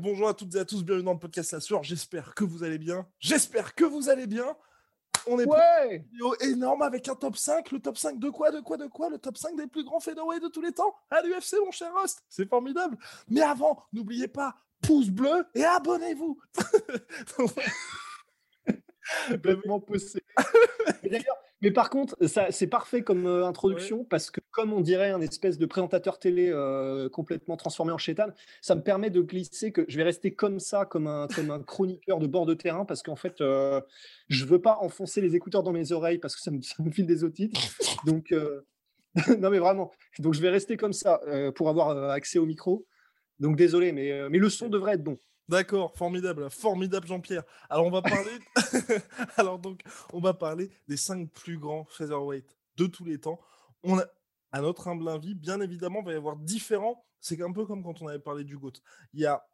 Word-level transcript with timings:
Bonjour 0.00 0.28
à 0.28 0.34
toutes 0.34 0.54
et 0.54 0.58
à 0.58 0.64
tous, 0.64 0.84
bienvenue 0.84 1.04
dans 1.04 1.12
le 1.12 1.18
podcast 1.18 1.52
La 1.52 1.60
Sueur. 1.60 1.82
J'espère 1.82 2.34
que 2.34 2.44
vous 2.44 2.64
allez 2.64 2.78
bien. 2.78 3.06
J'espère 3.20 3.74
que 3.74 3.84
vous 3.84 4.08
allez 4.08 4.26
bien. 4.26 4.56
On 5.26 5.38
est 5.38 5.46
Ouais 5.46 5.96
une 5.96 6.02
vidéo 6.02 6.34
énorme 6.40 6.82
avec 6.82 7.08
un 7.08 7.14
top 7.14 7.36
5. 7.36 7.70
Le 7.70 7.80
top 7.80 7.98
5 7.98 8.18
de 8.18 8.30
quoi 8.30 8.50
De 8.50 8.60
quoi 8.60 8.76
De 8.76 8.86
quoi? 8.86 9.10
Le 9.10 9.18
top 9.18 9.36
5 9.36 9.56
des 9.56 9.66
plus 9.66 9.84
grands 9.84 10.00
featherweight 10.00 10.42
de 10.42 10.48
tous 10.48 10.62
les 10.62 10.72
temps? 10.72 10.94
À 11.10 11.20
l'UFC, 11.22 11.56
mon 11.64 11.70
cher 11.70 11.92
host. 12.02 12.22
C'est 12.28 12.48
formidable. 12.48 12.96
Mais 13.28 13.42
avant, 13.42 13.84
n'oubliez 13.92 14.28
pas, 14.28 14.56
pouce 14.80 15.10
bleu 15.10 15.46
et 15.54 15.64
abonnez-vous. 15.64 16.40
complètement 19.28 19.84
mais, 19.88 20.22
d'ailleurs- 21.10 21.36
mais 21.62 21.70
par 21.70 21.90
contre, 21.90 22.16
ça, 22.26 22.50
c'est 22.50 22.66
parfait 22.66 23.02
comme 23.02 23.26
euh, 23.26 23.46
introduction 23.46 24.04
parce 24.04 24.32
que, 24.32 24.40
comme 24.50 24.72
on 24.72 24.80
dirait 24.80 25.12
un 25.12 25.20
espèce 25.20 25.58
de 25.58 25.66
présentateur 25.66 26.18
télé 26.18 26.50
euh, 26.50 27.08
complètement 27.08 27.56
transformé 27.56 27.92
en 27.92 27.98
chétan, 27.98 28.26
ça 28.60 28.74
me 28.74 28.82
permet 28.82 29.10
de 29.10 29.22
glisser 29.22 29.70
que 29.70 29.84
je 29.86 29.96
vais 29.96 30.02
rester 30.02 30.34
comme 30.34 30.58
ça, 30.58 30.84
comme 30.84 31.06
un, 31.06 31.28
comme 31.28 31.52
un 31.52 31.62
chroniqueur 31.62 32.18
de 32.18 32.26
bord 32.26 32.46
de 32.46 32.54
terrain 32.54 32.84
parce 32.84 33.04
qu'en 33.04 33.14
fait, 33.14 33.40
euh, 33.40 33.80
je 34.28 34.44
veux 34.44 34.60
pas 34.60 34.78
enfoncer 34.80 35.20
les 35.20 35.36
écouteurs 35.36 35.62
dans 35.62 35.72
mes 35.72 35.92
oreilles 35.92 36.18
parce 36.18 36.34
que 36.34 36.42
ça 36.42 36.50
me, 36.50 36.60
ça 36.62 36.82
me 36.82 36.90
file 36.90 37.06
des 37.06 37.22
otites. 37.22 37.56
Donc, 38.06 38.32
euh, 38.32 38.66
non, 39.38 39.50
mais 39.50 39.60
vraiment. 39.60 39.92
Donc, 40.18 40.34
je 40.34 40.40
vais 40.40 40.50
rester 40.50 40.76
comme 40.76 40.92
ça 40.92 41.20
pour 41.54 41.68
avoir 41.68 42.10
accès 42.10 42.38
au 42.38 42.46
micro. 42.46 42.86
Donc, 43.40 43.56
désolé, 43.56 43.92
mais, 43.92 44.26
mais 44.30 44.38
le 44.38 44.48
son 44.48 44.68
devrait 44.68 44.94
être 44.94 45.04
bon. 45.04 45.18
D'accord, 45.48 45.92
formidable, 45.96 46.48
formidable 46.50 47.06
Jean-Pierre. 47.06 47.42
Alors 47.68 47.86
on 47.86 47.90
va 47.90 48.02
parler, 48.02 48.38
alors 49.36 49.58
donc 49.58 49.82
on 50.12 50.20
va 50.20 50.34
parler 50.34 50.70
des 50.88 50.96
cinq 50.96 51.30
plus 51.30 51.58
grands 51.58 51.84
featherweight 51.90 52.56
de 52.76 52.86
tous 52.86 53.04
les 53.04 53.18
temps. 53.18 53.40
On 53.82 53.98
a, 53.98 54.04
à 54.52 54.60
notre 54.60 54.88
humble 54.88 55.08
avis, 55.08 55.34
bien 55.34 55.60
évidemment, 55.60 56.00
il 56.00 56.06
va 56.06 56.12
y 56.12 56.16
avoir 56.16 56.36
différents. 56.36 57.04
C'est 57.20 57.40
un 57.42 57.52
peu 57.52 57.66
comme 57.66 57.82
quand 57.82 58.02
on 58.02 58.08
avait 58.08 58.18
parlé 58.18 58.44
du 58.44 58.56
GOAT. 58.56 58.72
Il 59.14 59.20
y 59.20 59.26
a 59.26 59.44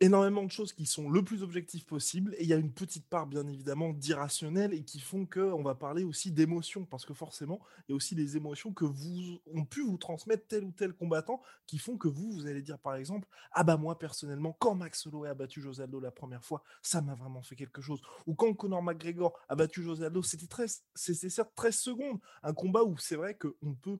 énormément 0.00 0.42
de 0.44 0.50
choses 0.50 0.72
qui 0.72 0.86
sont 0.86 1.10
le 1.10 1.22
plus 1.22 1.42
objectives 1.42 1.84
possible 1.84 2.34
et 2.38 2.42
il 2.44 2.48
y 2.48 2.54
a 2.54 2.56
une 2.56 2.72
petite 2.72 3.06
part 3.06 3.26
bien 3.26 3.46
évidemment 3.46 3.92
d'irrationnel 3.92 4.72
et 4.72 4.82
qui 4.82 5.00
font 5.00 5.26
que 5.26 5.40
on 5.40 5.62
va 5.62 5.74
parler 5.74 6.04
aussi 6.04 6.32
d'émotions 6.32 6.84
parce 6.84 7.04
que 7.04 7.14
forcément 7.14 7.60
il 7.88 7.92
y 7.92 7.94
a 7.94 7.96
aussi 7.96 8.14
les 8.14 8.36
émotions 8.36 8.72
que 8.72 8.84
vous 8.84 9.40
ont 9.52 9.64
pu 9.64 9.82
vous 9.82 9.98
transmettre 9.98 10.46
tel 10.48 10.64
ou 10.64 10.72
tel 10.72 10.92
combattant 10.94 11.42
qui 11.66 11.78
font 11.78 11.96
que 11.96 12.08
vous 12.08 12.32
vous 12.32 12.46
allez 12.46 12.62
dire 12.62 12.78
par 12.78 12.94
exemple 12.94 13.28
ah 13.52 13.62
bah 13.62 13.76
moi 13.76 13.98
personnellement 13.98 14.56
quand 14.58 14.74
Max 14.74 15.06
Holloway 15.06 15.28
a 15.28 15.34
battu 15.34 15.60
José 15.60 15.82
Aldo 15.82 16.00
la 16.00 16.10
première 16.10 16.44
fois 16.44 16.62
ça 16.82 17.02
m'a 17.02 17.14
vraiment 17.14 17.42
fait 17.42 17.56
quelque 17.56 17.82
chose 17.82 18.00
ou 18.26 18.34
quand 18.34 18.54
Conor 18.54 18.82
McGregor 18.82 19.38
a 19.48 19.54
battu 19.54 19.82
José 19.82 20.06
Aldo 20.06 20.22
c'était 20.22 20.46
13 20.46 20.82
c'était 20.94 21.30
certes 21.30 21.52
13 21.54 21.76
secondes. 21.76 22.18
Un 22.42 22.52
combat 22.52 22.82
où 22.82 22.96
c'est 22.98 23.16
vrai 23.16 23.36
qu'on 23.36 23.74
peut 23.74 23.98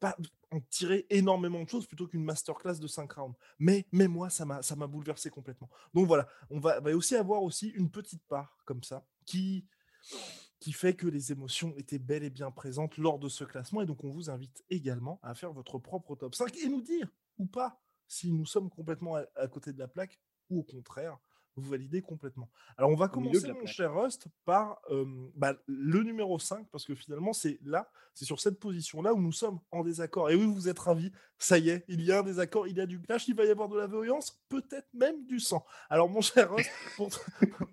pas 0.00 0.16
en 0.50 0.60
tirer 0.70 1.06
énormément 1.10 1.62
de 1.62 1.68
choses 1.68 1.86
plutôt 1.86 2.06
qu'une 2.06 2.24
masterclass 2.24 2.78
de 2.78 2.86
5 2.86 3.12
rounds. 3.12 3.36
Mais, 3.58 3.86
mais 3.92 4.08
moi, 4.08 4.30
ça 4.30 4.44
m'a, 4.44 4.86
bouleversé 4.86 5.30
complètement. 5.30 5.68
Donc 5.94 6.06
voilà, 6.06 6.28
on 6.50 6.60
va, 6.60 6.80
va 6.80 6.96
aussi 6.96 7.16
avoir 7.16 7.42
aussi 7.42 7.68
une 7.68 7.90
petite 7.90 8.22
part 8.28 8.56
comme 8.64 8.82
ça 8.82 9.04
qui, 9.24 9.66
qui 10.60 10.72
fait 10.72 10.94
que 10.94 11.06
les 11.06 11.32
émotions 11.32 11.74
étaient 11.76 11.98
bel 11.98 12.22
et 12.22 12.30
bien 12.30 12.50
présentes 12.50 12.96
lors 12.96 13.18
de 13.18 13.28
ce 13.28 13.44
classement. 13.44 13.82
Et 13.82 13.86
donc 13.86 14.04
on 14.04 14.10
vous 14.10 14.30
invite 14.30 14.64
également 14.70 15.20
à 15.22 15.34
faire 15.34 15.52
votre 15.52 15.78
propre 15.78 16.16
top 16.16 16.34
5 16.34 16.56
et 16.58 16.68
nous 16.68 16.82
dire 16.82 17.08
ou 17.38 17.46
pas 17.46 17.80
si 18.06 18.32
nous 18.32 18.46
sommes 18.46 18.70
complètement 18.70 19.16
à 19.36 19.48
côté 19.48 19.72
de 19.72 19.78
la 19.78 19.88
plaque 19.88 20.18
ou 20.50 20.60
au 20.60 20.62
contraire, 20.62 21.18
vous 21.58 21.70
validez 21.70 22.02
complètement. 22.02 22.48
Alors 22.76 22.90
on 22.90 22.96
va 22.96 23.08
commencer, 23.08 23.52
mon 23.52 23.66
cher 23.66 23.94
Rust, 23.94 24.28
par 24.44 24.80
euh, 24.90 25.04
bah, 25.34 25.54
le 25.66 26.02
numéro 26.02 26.38
5, 26.38 26.66
parce 26.70 26.84
que 26.84 26.94
finalement 26.94 27.32
c'est 27.32 27.58
là, 27.64 27.90
c'est 28.14 28.24
sur 28.24 28.40
cette 28.40 28.58
position-là 28.58 29.14
où 29.14 29.20
nous 29.20 29.32
sommes 29.32 29.60
en 29.70 29.84
désaccord. 29.84 30.30
Et 30.30 30.34
oui, 30.34 30.46
vous 30.46 30.68
êtes 30.68 30.78
ravis, 30.78 31.12
ça 31.38 31.58
y 31.58 31.70
est, 31.70 31.84
il 31.88 32.02
y 32.02 32.12
a 32.12 32.20
un 32.20 32.22
désaccord, 32.22 32.66
il 32.66 32.76
y 32.76 32.80
a 32.80 32.86
du 32.86 33.00
clash, 33.00 33.28
il 33.28 33.34
va 33.34 33.44
y 33.44 33.50
avoir 33.50 33.68
de 33.68 33.76
la 33.76 33.86
violence, 33.86 34.40
peut-être 34.48 34.88
même 34.94 35.24
du 35.26 35.40
sang. 35.40 35.64
Alors 35.90 36.08
mon 36.08 36.20
cher 36.20 36.54
Rust, 36.54 36.70
pour, 36.96 37.10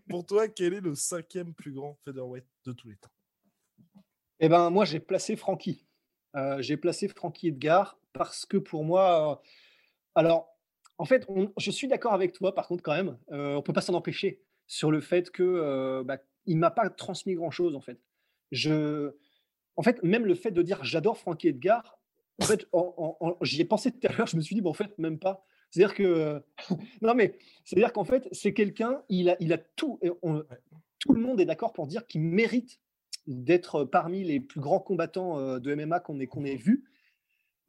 pour 0.10 0.26
toi, 0.26 0.48
quel 0.48 0.74
est 0.74 0.82
le 0.82 0.96
cinquième 0.96 1.54
plus 1.54 1.72
grand 1.72 1.98
featherweight 2.06 2.46
de 2.66 2.74
tous 2.74 2.90
les 2.90 2.98
temps? 2.98 3.10
Eh 4.40 4.50
ben, 4.50 4.70
moi, 4.70 4.86
j'ai 4.86 5.00
placé 5.00 5.36
Francky. 5.36 5.86
Euh, 6.36 6.62
j'ai 6.62 6.78
placé 6.78 7.08
Francky 7.08 7.48
Edgar 7.48 7.98
parce 8.14 8.46
que 8.46 8.58
pour 8.58 8.84
moi, 8.84 9.32
euh, 9.32 9.36
alors, 10.16 10.55
en 10.98 11.06
fait, 11.06 11.26
on- 11.28 11.52
je 11.58 11.72
suis 11.72 11.88
d'accord 11.88 12.14
avec 12.14 12.34
toi, 12.34 12.56
par 12.56 12.68
contre, 12.68 12.84
quand 12.84 12.96
même, 12.96 13.18
euh, 13.32 13.56
on 13.56 13.62
peut 13.62 13.74
pas 13.74 13.82
s'en 13.82 13.94
empêcher 13.94 14.42
sur 14.68 14.92
le 14.92 15.02
fait 15.02 15.30
que 15.32 15.44
euh, 15.44 16.04
bah, 16.04 16.18
il 16.46 16.58
m'a 16.58 16.72
pas 16.72 16.90
transmis 16.90 17.36
grand-chose, 17.36 17.76
en 17.76 17.82
fait. 17.82 18.00
Je, 18.52 19.12
en 19.76 19.84
fait, 19.84 20.02
même 20.04 20.26
le 20.26 20.36
fait 20.36 20.52
de 20.52 20.62
dire 20.62 20.84
j'adore 20.84 21.18
Francky 21.18 21.50
Edgar, 21.50 22.00
en 22.42 22.46
fait, 22.46 22.68
j'y 23.42 23.62
ai 23.62 23.66
pensé 23.66 23.92
tout 23.92 24.08
à 24.08 24.14
l'heure, 24.14 24.28
je 24.28 24.38
me 24.38 24.42
suis 24.42 24.56
dit, 24.56 24.62
bon, 24.62 24.72
en 24.72 24.74
fait, 24.74 24.98
même 25.00 25.20
pas. 25.20 25.46
C'est-à-dire 25.72 25.96
que, 25.96 26.42
non, 27.02 27.14
mais 27.16 27.38
c'est-à-dire 27.66 27.94
qu'en 27.94 28.04
fait, 28.06 28.28
c'est 28.32 28.54
quelqu'un, 28.54 29.02
il 29.10 29.30
a, 29.30 29.38
il 29.40 29.54
a 29.54 29.58
tout, 29.58 30.00
et 30.02 30.12
on- 30.22 30.44
tout 31.00 31.14
le 31.14 31.22
monde 31.22 31.40
est 31.42 31.46
d'accord 31.46 31.74
pour 31.74 31.88
dire 31.88 32.08
qu'il 32.08 32.22
mérite 32.22 32.80
d'être 33.28 33.84
parmi 33.86 34.24
les 34.24 34.40
plus 34.40 34.60
grands 34.62 34.80
combattants 34.80 35.40
euh, 35.40 35.60
de 35.60 35.74
MMA 35.76 36.00
qu'on 36.00 36.20
ait, 36.20 36.28
qu'on 36.28 36.46
ait 36.46 36.56
vus, 36.56 36.86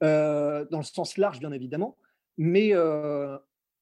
euh, 0.03 0.65
dans 0.71 0.79
le 0.79 0.85
sens 0.85 1.17
large, 1.17 1.39
bien 1.41 1.53
évidemment. 1.53 1.97
Mais 2.39 2.71
euh, 2.73 3.37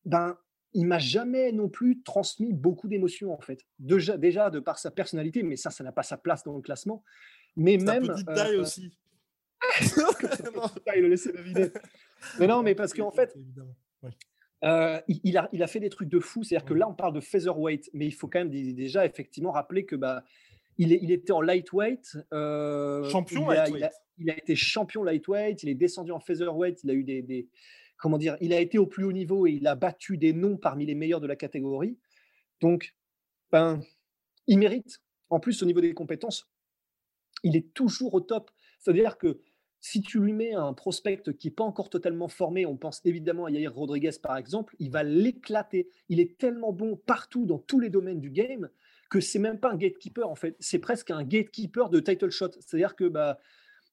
ben, 0.05 0.39
il 0.73 0.87
m'a 0.87 0.99
jamais 0.99 1.53
non 1.53 1.69
plus 1.69 2.03
transmis 2.03 2.53
beaucoup 2.53 2.89
d'émotions, 2.89 3.33
en 3.33 3.41
fait. 3.41 3.61
Déjà, 3.79 4.17
déjà, 4.17 4.51
de 4.51 4.61
par 4.61 4.79
sa 4.79 4.91
personnalité, 4.91 5.43
mais 5.43 5.57
ça, 5.57 5.71
ça 5.71 5.85
n'a 5.85 5.93
pas 5.93 6.03
sa 6.03 6.17
place 6.17 6.43
dans 6.45 6.55
le 6.57 6.63
classement. 6.63 7.03
Mais 7.57 7.79
Sa 7.79 7.93
même. 8.01 8.09
petite 8.09 8.27
taille 8.27 8.57
euh, 8.57 8.63
aussi. 8.63 8.91
Il 10.97 11.03
deviner. 11.33 11.69
Mais 12.39 12.47
non, 12.47 12.63
mais 12.63 12.75
parce 12.75 12.93
qu'en 12.93 13.11
fait, 13.11 13.35
euh, 14.65 15.01
il, 15.09 15.37
a, 15.37 15.49
il 15.53 15.63
a 15.63 15.67
fait 15.67 15.81
des 15.81 15.91
trucs 15.91 16.09
de 16.09 16.21
fou. 16.21 16.43
C'est-à-dire 16.43 16.67
que 16.67 16.75
là, 16.75 16.89
on 16.89 16.95
parle 16.95 17.13
de 17.15 17.21
featherweight, 17.21 17.91
mais 17.93 18.07
il 18.07 18.13
faut 18.13 18.29
quand 18.29 18.39
même 18.41 18.51
dé- 18.51 18.73
déjà 18.73 19.05
effectivement 19.07 19.51
rappeler 19.51 19.85
que 19.85 19.97
bah, 19.97 20.25
il, 20.79 20.93
est, 20.93 20.99
il 21.03 21.13
était 21.13 21.33
en 21.33 21.41
lightweight. 21.41 22.17
euh, 22.33 23.05
Champion 23.11 23.51
il 23.51 23.57
a, 23.57 23.65
lightweight. 23.65 23.81
Il 23.83 23.85
a, 23.85 23.91
il 24.19 24.31
a 24.31 24.39
été 24.39 24.57
champion 24.57 25.03
lightweight. 25.03 25.63
Il 25.63 25.69
est 25.69 25.75
descendu 25.75 26.13
en 26.13 26.21
featherweight. 26.21 26.83
Il 26.85 26.91
a 26.91 26.95
eu 26.95 27.05
des, 27.05 27.23
des- 27.23 27.49
comment 28.05 28.19
dire 28.19 28.37
Il 28.43 28.53
a 28.53 28.61
été 28.61 28.77
au 28.77 28.87
plus 28.87 29.05
haut 29.05 29.13
niveau 29.13 29.47
et 29.47 29.53
il 29.53 29.67
a 29.67 29.77
battu 29.77 30.19
des 30.19 30.35
noms 30.35 30.59
parmi 30.59 30.85
les 30.85 30.95
meilleurs 30.95 31.23
de 31.23 31.27
la 31.27 31.37
catégorie. 31.37 31.97
Donc, 32.61 32.95
ben, 33.51 33.81
il 34.47 34.59
mérite. 34.59 35.01
En 35.31 35.41
plus, 35.41 35.63
au 35.63 35.67
niveau 35.67 35.81
des 35.81 35.95
compétences, 35.95 36.47
il 37.45 37.57
est 37.57 37.73
toujours 37.73 38.13
au 38.13 38.21
top. 38.21 38.51
C'est-à-dire 38.79 39.17
que 39.17 39.41
si 39.81 40.03
tu 40.03 40.21
lui 40.21 40.35
mets 40.35 40.53
un 40.53 40.75
prospect 40.75 41.23
qui 41.39 41.47
n'est 41.47 41.55
pas 41.55 41.65
encore 41.65 41.89
totalement 41.89 42.29
formé, 42.29 42.67
on 42.67 42.77
pense 42.77 43.01
évidemment 43.07 43.47
à 43.47 43.51
Yair 43.51 43.75
Rodriguez 43.75 44.11
par 44.23 44.37
exemple, 44.37 44.77
il 44.79 44.91
va 44.91 45.03
l'éclater. 45.03 45.89
Il 46.11 46.21
est 46.21 46.37
tellement 46.37 46.75
bon 46.75 46.97
partout 47.07 47.47
dans 47.47 47.59
tous 47.59 47.81
les 47.81 47.89
domaines 47.89 48.21
du 48.21 48.31
game 48.31 48.69
que 49.09 49.21
c'est 49.21 49.39
même 49.39 49.59
pas 49.59 49.73
un 49.73 49.77
gatekeeper 49.77 50.29
en 50.29 50.35
fait, 50.35 50.57
c'est 50.61 50.79
presque 50.79 51.11
un 51.11 51.25
gatekeeper 51.25 51.89
de 51.89 52.01
title 52.01 52.31
shot. 52.31 52.51
C'est-à-dire 52.53 52.97
que 52.97 53.05
bah, 53.05 53.39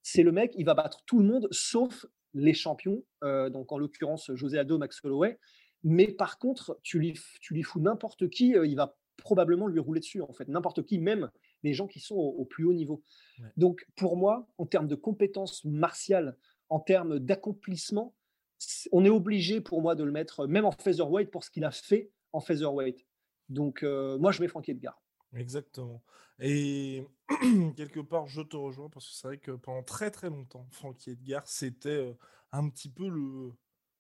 c'est 0.04 0.24
le 0.24 0.34
mec, 0.34 0.52
il 0.58 0.66
va 0.66 0.74
battre 0.74 1.02
tout 1.06 1.20
le 1.20 1.26
monde 1.26 1.48
sauf 1.52 2.06
les 2.34 2.54
champions, 2.54 3.04
euh, 3.24 3.50
donc 3.50 3.72
en 3.72 3.78
l'occurrence 3.78 4.32
José 4.34 4.58
Aldo, 4.58 4.78
Max 4.78 5.04
Holloway. 5.04 5.40
Mais 5.84 6.08
par 6.08 6.38
contre, 6.38 6.80
tu 6.84 7.00
lui, 7.00 7.20
tu 7.42 7.54
lui 7.54 7.64
fous 7.64 7.80
n'importe 7.80 8.30
qui, 8.30 8.56
euh, 8.56 8.66
il 8.66 8.76
va 8.76 8.96
probablement 9.18 9.68
lui 9.68 9.80
rouler 9.80 10.00
dessus 10.00 10.22
en 10.22 10.34
fait, 10.34 10.48
n'importe 10.48 10.84
qui, 10.86 11.00
même 11.00 11.30
les 11.64 11.74
gens 11.74 11.88
qui 11.88 12.00
sont 12.00 12.16
au, 12.16 12.30
au 12.30 12.46
plus 12.46 12.66
haut 12.66 12.74
niveau. 12.74 13.04
Ouais. 13.40 13.50
Donc 13.58 13.86
pour 13.96 14.18
moi, 14.18 14.48
en 14.58 14.66
termes 14.66 14.88
de 14.88 14.96
compétences 14.96 15.64
martiales, 15.66 16.38
en 16.70 16.80
termes 16.80 17.20
d'accomplissement, 17.20 18.16
on 18.92 19.06
est 19.06 19.10
obligé 19.10 19.62
pour 19.62 19.82
moi 19.82 19.96
de 19.96 20.04
le 20.04 20.12
mettre 20.12 20.48
même 20.48 20.66
en 20.66 20.72
featherweight 20.72 21.32
pour 21.32 21.44
ce 21.44 21.50
qu'il 21.50 21.64
a 21.64 21.72
fait 21.72 22.12
en 22.32 22.40
featherweight. 22.40 23.06
Donc 23.50 23.84
euh, 23.84 24.18
moi 24.18 24.32
je 24.32 24.42
mets 24.42 24.48
Frankie 24.48 24.72
Edgar. 24.72 25.01
Exactement. 25.36 26.04
Et 26.40 27.06
quelque 27.78 28.00
part, 28.02 28.28
je 28.28 28.42
te 28.42 28.58
rejoins 28.58 28.90
parce 28.90 29.08
que 29.08 29.14
c'est 29.14 29.28
vrai 29.28 29.38
que 29.38 29.52
pendant 29.52 29.84
très 29.84 30.12
très 30.12 30.30
longtemps, 30.30 30.68
Frankie 30.72 31.12
Edgar, 31.12 31.48
c'était 31.48 32.16
un 32.52 32.68
petit 32.70 32.90
peu 32.90 33.08
le, 33.08 33.54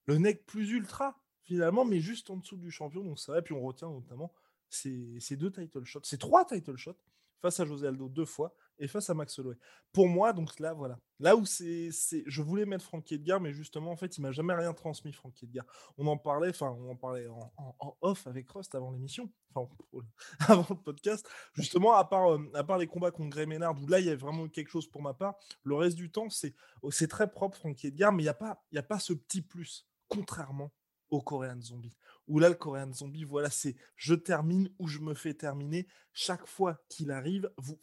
le 0.07 0.18
nec 0.18 0.45
plus 0.45 0.72
ultra, 0.72 1.18
finalement, 1.44 1.86
mais 1.86 2.00
juste 2.01 2.30
en 2.30 2.38
dessous 2.38 2.57
du 2.57 2.69
champion. 2.72 3.04
Donc 3.04 3.19
ça 3.19 3.33
va. 3.33 3.42
Puis 3.42 3.54
on 3.54 3.62
retient 3.62 3.89
notamment 3.89 4.33
ces, 4.69 5.19
ces 5.19 5.38
deux 5.38 5.51
title 5.51 5.86
shots, 5.86 6.01
ces 6.04 6.18
trois 6.18 6.45
title 6.45 6.75
shots 6.78 6.98
face 7.42 7.60
à 7.60 7.66
José 7.66 7.88
Aldo 7.88 8.10
deux 8.10 8.25
fois 8.25 8.54
et 8.81 8.88
face 8.88 9.10
à 9.10 9.13
Max 9.13 9.38
Holloway. 9.38 9.56
Pour 9.94 10.10
moi, 10.10 10.33
donc 10.33 10.60
là, 10.60 10.74
voilà. 10.74 11.00
Là 11.19 11.36
où 11.36 11.45
c'est. 11.45 11.92
Je 12.25 12.42
voulais 12.42 12.66
mettre 12.66 12.83
Frankie 12.83 13.13
Edgar, 13.13 13.39
mais 13.39 13.54
justement, 13.54 13.92
en 13.92 13.95
fait, 13.95 14.18
il 14.18 14.22
m'a 14.22 14.31
jamais 14.31 14.56
rien 14.56 14.74
transmis, 14.74 15.13
Frankie 15.13 15.45
Edgar. 15.45 15.66
On 15.98 16.07
en 16.07 16.18
parlait, 16.18 16.50
enfin, 16.50 16.75
on 16.80 16.89
en 16.89 16.95
parlait 16.95 17.28
en, 17.28 17.95
off 18.01 18.25
avec 18.25 18.50
Rust 18.50 18.74
avant 18.74 18.92
l'émission, 18.92 19.31
enfin, 19.54 19.72
avant 20.48 20.66
le 20.72 20.75
podcast. 20.75 21.30
Justement, 21.54 21.94
à 21.94 22.04
part, 22.04 22.33
euh, 22.33 22.51
à 22.56 22.63
part 22.63 22.80
les 22.80 22.88
combats 22.88 23.12
contre 23.12 23.30
Grey 23.30 23.45
Ménard, 23.45 23.80
où 23.80 23.88
là, 23.88 24.00
il 24.00 24.07
y 24.07 24.10
a 24.10 24.16
vraiment 24.16 24.48
quelque 24.50 24.69
chose 24.69 24.88
pour 24.88 25.04
ma 25.04 25.13
part, 25.13 25.36
le 25.63 25.75
reste 25.75 25.95
du 25.95 26.12
temps, 26.12 26.30
c'est 26.30 26.56
oh, 26.81 26.89
très 26.89 27.30
propre, 27.30 27.57
Frankie 27.57 27.88
Edgar, 27.88 28.12
mais 28.12 28.24
il 28.24 28.25
n'y 28.25 28.30
a, 28.30 28.34
pas, 28.34 28.63
a 28.75 28.84
pas 28.84 29.00
ce 29.00 29.13
petit 29.13 29.44
plus, 29.44 29.88
contrairement 30.07 30.72
au 31.12 31.22
Korean 31.22 31.62
Zombie. 31.62 31.95
Où 32.27 32.39
là, 32.39 32.50
le 32.50 32.56
Korean 32.56 32.92
Zombie, 32.92 33.25
voilà, 33.25 33.50
c'est 33.50 33.75
je 33.95 34.16
termine 34.16 34.74
ou 34.80 34.88
je 34.88 35.00
me 35.00 35.13
fais 35.13 35.34
terminer. 35.34 35.88
Chaque 36.13 36.48
fois 36.48 36.81
qu'il 36.89 37.12
arrive, 37.12 37.51
vous, 37.57 37.77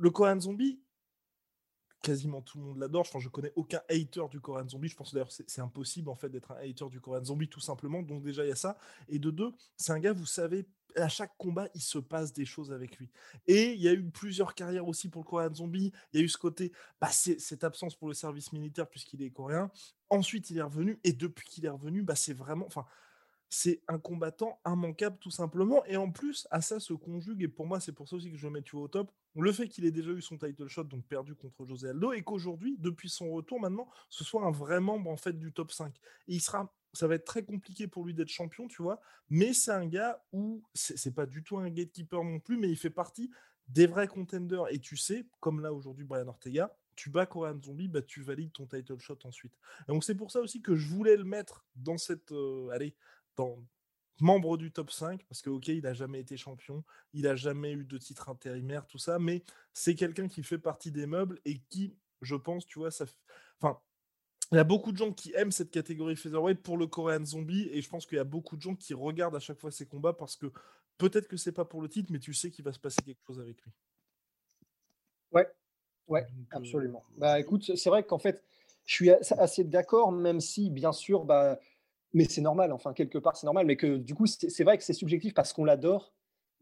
le 0.00 0.10
Korean 0.10 0.40
Zombie, 0.40 0.80
quasiment 2.02 2.40
tout 2.40 2.58
le 2.58 2.64
monde 2.64 2.78
l'adore. 2.78 3.04
Je 3.04 3.10
pense 3.10 3.22
je 3.22 3.28
connais 3.28 3.52
aucun 3.54 3.82
hater 3.88 4.22
du 4.30 4.40
Korean 4.40 4.66
Zombie. 4.66 4.88
Je 4.88 4.96
pense 4.96 5.12
d'ailleurs 5.12 5.30
c'est 5.30 5.60
impossible 5.60 6.10
d'être 6.30 6.52
un 6.52 6.56
hater 6.56 6.88
du 6.90 7.00
Korean 7.00 7.22
Zombie 7.22 7.48
tout 7.48 7.60
simplement. 7.60 8.02
Donc 8.02 8.22
déjà 8.22 8.44
il 8.44 8.48
y 8.48 8.52
a 8.52 8.56
ça. 8.56 8.78
Et 9.08 9.18
de 9.18 9.30
deux, 9.30 9.52
c'est 9.76 9.92
un 9.92 9.98
gars, 10.00 10.14
vous 10.14 10.26
savez, 10.26 10.66
à 10.96 11.08
chaque 11.08 11.36
combat, 11.36 11.68
il 11.74 11.82
se 11.82 11.98
passe 11.98 12.32
des 12.32 12.46
choses 12.46 12.72
avec 12.72 12.96
lui. 12.96 13.10
Et 13.46 13.72
il 13.74 13.80
y 13.80 13.88
a 13.88 13.92
eu 13.92 14.02
plusieurs 14.10 14.54
carrières 14.54 14.88
aussi 14.88 15.08
pour 15.08 15.22
le 15.22 15.28
Korean 15.28 15.54
Zombie. 15.54 15.92
Il 16.12 16.18
y 16.18 16.22
a 16.22 16.24
eu 16.24 16.28
ce 16.28 16.38
côté, 16.38 16.72
bah, 17.00 17.10
cette 17.10 17.62
absence 17.62 17.94
pour 17.94 18.08
le 18.08 18.14
service 18.14 18.52
militaire 18.52 18.88
puisqu'il 18.88 19.22
est 19.22 19.30
coréen. 19.30 19.70
Ensuite, 20.08 20.50
il 20.50 20.58
est 20.58 20.62
revenu. 20.62 20.98
Et 21.04 21.12
depuis 21.12 21.46
qu'il 21.46 21.66
est 21.66 21.70
revenu, 21.70 22.02
bah, 22.02 22.16
c'est 22.16 22.32
vraiment. 22.32 22.66
Enfin, 22.66 22.86
c'est 23.50 23.82
un 23.88 23.98
combattant 23.98 24.60
immanquable 24.64 25.18
tout 25.20 25.30
simplement. 25.30 25.84
Et 25.86 25.96
en 25.96 26.10
plus, 26.10 26.46
à 26.50 26.60
ça 26.60 26.78
se 26.78 26.94
conjugue, 26.94 27.42
et 27.42 27.48
pour 27.48 27.66
moi, 27.66 27.80
c'est 27.80 27.92
pour 27.92 28.08
ça 28.08 28.16
aussi 28.16 28.30
que 28.30 28.36
je 28.36 28.48
mets 28.48 28.62
au 28.72 28.88
top, 28.88 29.10
le 29.34 29.52
fait 29.52 29.68
qu'il 29.68 29.84
ait 29.84 29.90
déjà 29.90 30.12
eu 30.12 30.22
son 30.22 30.38
title 30.38 30.68
shot, 30.68 30.84
donc 30.84 31.04
perdu 31.04 31.34
contre 31.34 31.66
José 31.66 31.88
Aldo, 31.88 32.12
et 32.12 32.22
qu'aujourd'hui, 32.22 32.76
depuis 32.78 33.10
son 33.10 33.30
retour 33.32 33.60
maintenant, 33.60 33.88
ce 34.08 34.24
soit 34.24 34.44
un 34.44 34.52
vrai 34.52 34.80
membre 34.80 35.10
en 35.10 35.16
fait 35.16 35.32
du 35.32 35.52
top 35.52 35.72
5. 35.72 35.94
Et 36.28 36.36
il 36.36 36.40
ça 36.92 37.06
va 37.06 37.14
être 37.14 37.24
très 37.24 37.44
compliqué 37.44 37.86
pour 37.86 38.04
lui 38.04 38.14
d'être 38.14 38.28
champion, 38.28 38.68
tu 38.68 38.82
vois, 38.82 39.00
mais 39.28 39.52
c'est 39.52 39.72
un 39.72 39.86
gars 39.86 40.22
où 40.32 40.62
c'est 40.74 41.14
pas 41.14 41.26
du 41.26 41.42
tout 41.42 41.58
un 41.58 41.70
gatekeeper 41.70 42.22
non 42.24 42.40
plus, 42.40 42.56
mais 42.56 42.68
il 42.68 42.76
fait 42.76 42.90
partie 42.90 43.30
des 43.68 43.86
vrais 43.86 44.08
contenders. 44.08 44.66
Et 44.70 44.78
tu 44.78 44.96
sais, 44.96 45.26
comme 45.40 45.60
là 45.60 45.72
aujourd'hui 45.72 46.04
Brian 46.04 46.26
Ortega, 46.26 46.76
tu 46.96 47.08
bats 47.10 47.26
Korean 47.26 47.60
Zombie, 47.62 47.88
bah, 47.88 48.02
tu 48.02 48.20
valides 48.22 48.52
ton 48.52 48.66
title 48.66 48.98
shot 48.98 49.18
ensuite. 49.24 49.56
donc 49.88 50.04
c'est 50.04 50.14
pour 50.14 50.30
ça 50.30 50.40
aussi 50.40 50.60
que 50.60 50.76
je 50.76 50.88
voulais 50.88 51.16
le 51.16 51.24
mettre 51.24 51.64
dans 51.76 51.96
cette, 51.96 52.32
euh, 52.32 52.68
allez, 52.70 52.94
membre 54.20 54.56
du 54.56 54.70
top 54.72 54.90
5, 54.90 55.24
parce 55.28 55.42
que 55.42 55.50
ok, 55.50 55.68
il 55.68 55.82
n'a 55.82 55.94
jamais 55.94 56.20
été 56.20 56.36
champion, 56.36 56.84
il 57.12 57.22
n'a 57.22 57.36
jamais 57.36 57.72
eu 57.72 57.84
de 57.84 57.98
titre 57.98 58.28
intérimaire, 58.28 58.86
tout 58.86 58.98
ça, 58.98 59.18
mais 59.18 59.44
c'est 59.72 59.94
quelqu'un 59.94 60.28
qui 60.28 60.42
fait 60.42 60.58
partie 60.58 60.92
des 60.92 61.06
meubles 61.06 61.40
et 61.44 61.60
qui, 61.70 61.96
je 62.22 62.36
pense, 62.36 62.66
tu 62.66 62.78
vois, 62.78 62.90
ça. 62.90 63.06
Enfin, 63.60 63.80
il 64.52 64.56
y 64.56 64.58
a 64.58 64.64
beaucoup 64.64 64.92
de 64.92 64.96
gens 64.96 65.12
qui 65.12 65.32
aiment 65.34 65.52
cette 65.52 65.70
catégorie 65.70 66.16
featherweight 66.16 66.62
pour 66.62 66.76
le 66.76 66.86
Korean 66.86 67.24
Zombie, 67.24 67.68
et 67.72 67.80
je 67.82 67.88
pense 67.88 68.06
qu'il 68.06 68.16
y 68.16 68.20
a 68.20 68.24
beaucoup 68.24 68.56
de 68.56 68.62
gens 68.62 68.76
qui 68.76 68.94
regardent 68.94 69.36
à 69.36 69.40
chaque 69.40 69.60
fois 69.60 69.70
ses 69.70 69.86
combats 69.86 70.12
parce 70.12 70.36
que 70.36 70.46
peut-être 70.98 71.28
que 71.28 71.36
c'est 71.36 71.52
pas 71.52 71.64
pour 71.64 71.80
le 71.82 71.88
titre, 71.88 72.12
mais 72.12 72.18
tu 72.18 72.34
sais 72.34 72.50
qu'il 72.50 72.64
va 72.64 72.72
se 72.72 72.78
passer 72.78 73.02
quelque 73.02 73.22
chose 73.26 73.40
avec 73.40 73.62
lui. 73.62 73.72
Ouais, 75.32 75.48
ouais, 76.08 76.26
euh, 76.26 76.44
absolument. 76.50 77.04
Bah 77.16 77.38
écoute, 77.40 77.76
c'est 77.76 77.90
vrai 77.90 78.04
qu'en 78.04 78.18
fait, 78.18 78.42
je 78.84 78.94
suis 78.94 79.10
assez 79.10 79.64
d'accord, 79.64 80.10
même 80.12 80.40
si, 80.40 80.70
bien 80.70 80.92
sûr, 80.92 81.24
bah, 81.24 81.58
mais 82.12 82.24
c'est 82.24 82.40
normal, 82.40 82.72
enfin, 82.72 82.92
quelque 82.92 83.18
part, 83.18 83.36
c'est 83.36 83.46
normal. 83.46 83.66
Mais 83.66 83.76
que 83.76 83.96
du 83.96 84.14
coup, 84.14 84.26
c'est 84.26 84.64
vrai 84.64 84.78
que 84.78 84.84
c'est 84.84 84.92
subjectif 84.92 85.34
parce 85.34 85.52
qu'on 85.52 85.64
l'adore. 85.64 86.12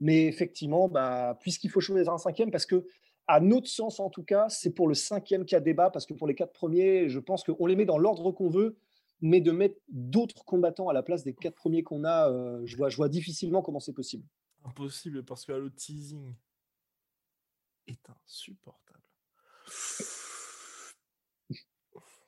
Mais 0.00 0.26
effectivement, 0.26 0.88
bah, 0.88 1.36
puisqu'il 1.40 1.70
faut 1.70 1.80
choisir 1.80 2.12
un 2.12 2.18
cinquième, 2.18 2.50
parce 2.50 2.66
que, 2.66 2.86
à 3.26 3.40
notre 3.40 3.66
sens 3.66 3.98
en 4.00 4.10
tout 4.10 4.22
cas, 4.22 4.48
c'est 4.48 4.70
pour 4.70 4.88
le 4.88 4.94
cinquième 4.94 5.44
qu'il 5.44 5.56
y 5.56 5.56
a 5.56 5.60
débat, 5.60 5.90
parce 5.90 6.06
que 6.06 6.14
pour 6.14 6.28
les 6.28 6.34
quatre 6.34 6.52
premiers, 6.52 7.08
je 7.08 7.18
pense 7.18 7.42
qu'on 7.42 7.66
les 7.66 7.76
met 7.76 7.84
dans 7.84 7.98
l'ordre 7.98 8.30
qu'on 8.30 8.48
veut, 8.48 8.78
mais 9.20 9.40
de 9.40 9.50
mettre 9.50 9.76
d'autres 9.88 10.44
combattants 10.44 10.88
à 10.88 10.92
la 10.92 11.02
place 11.02 11.24
des 11.24 11.34
quatre 11.34 11.56
premiers 11.56 11.82
qu'on 11.82 12.04
a, 12.04 12.30
euh, 12.30 12.62
je, 12.64 12.76
vois, 12.76 12.88
je 12.88 12.96
vois 12.96 13.08
difficilement 13.08 13.60
comment 13.60 13.80
c'est 13.80 13.92
possible. 13.92 14.24
Impossible, 14.64 15.24
parce 15.24 15.44
que 15.44 15.52
le 15.52 15.70
teasing 15.70 16.34
est 17.86 18.08
insupportable. 18.08 19.02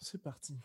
C'est 0.01 0.23
parti. 0.23 0.57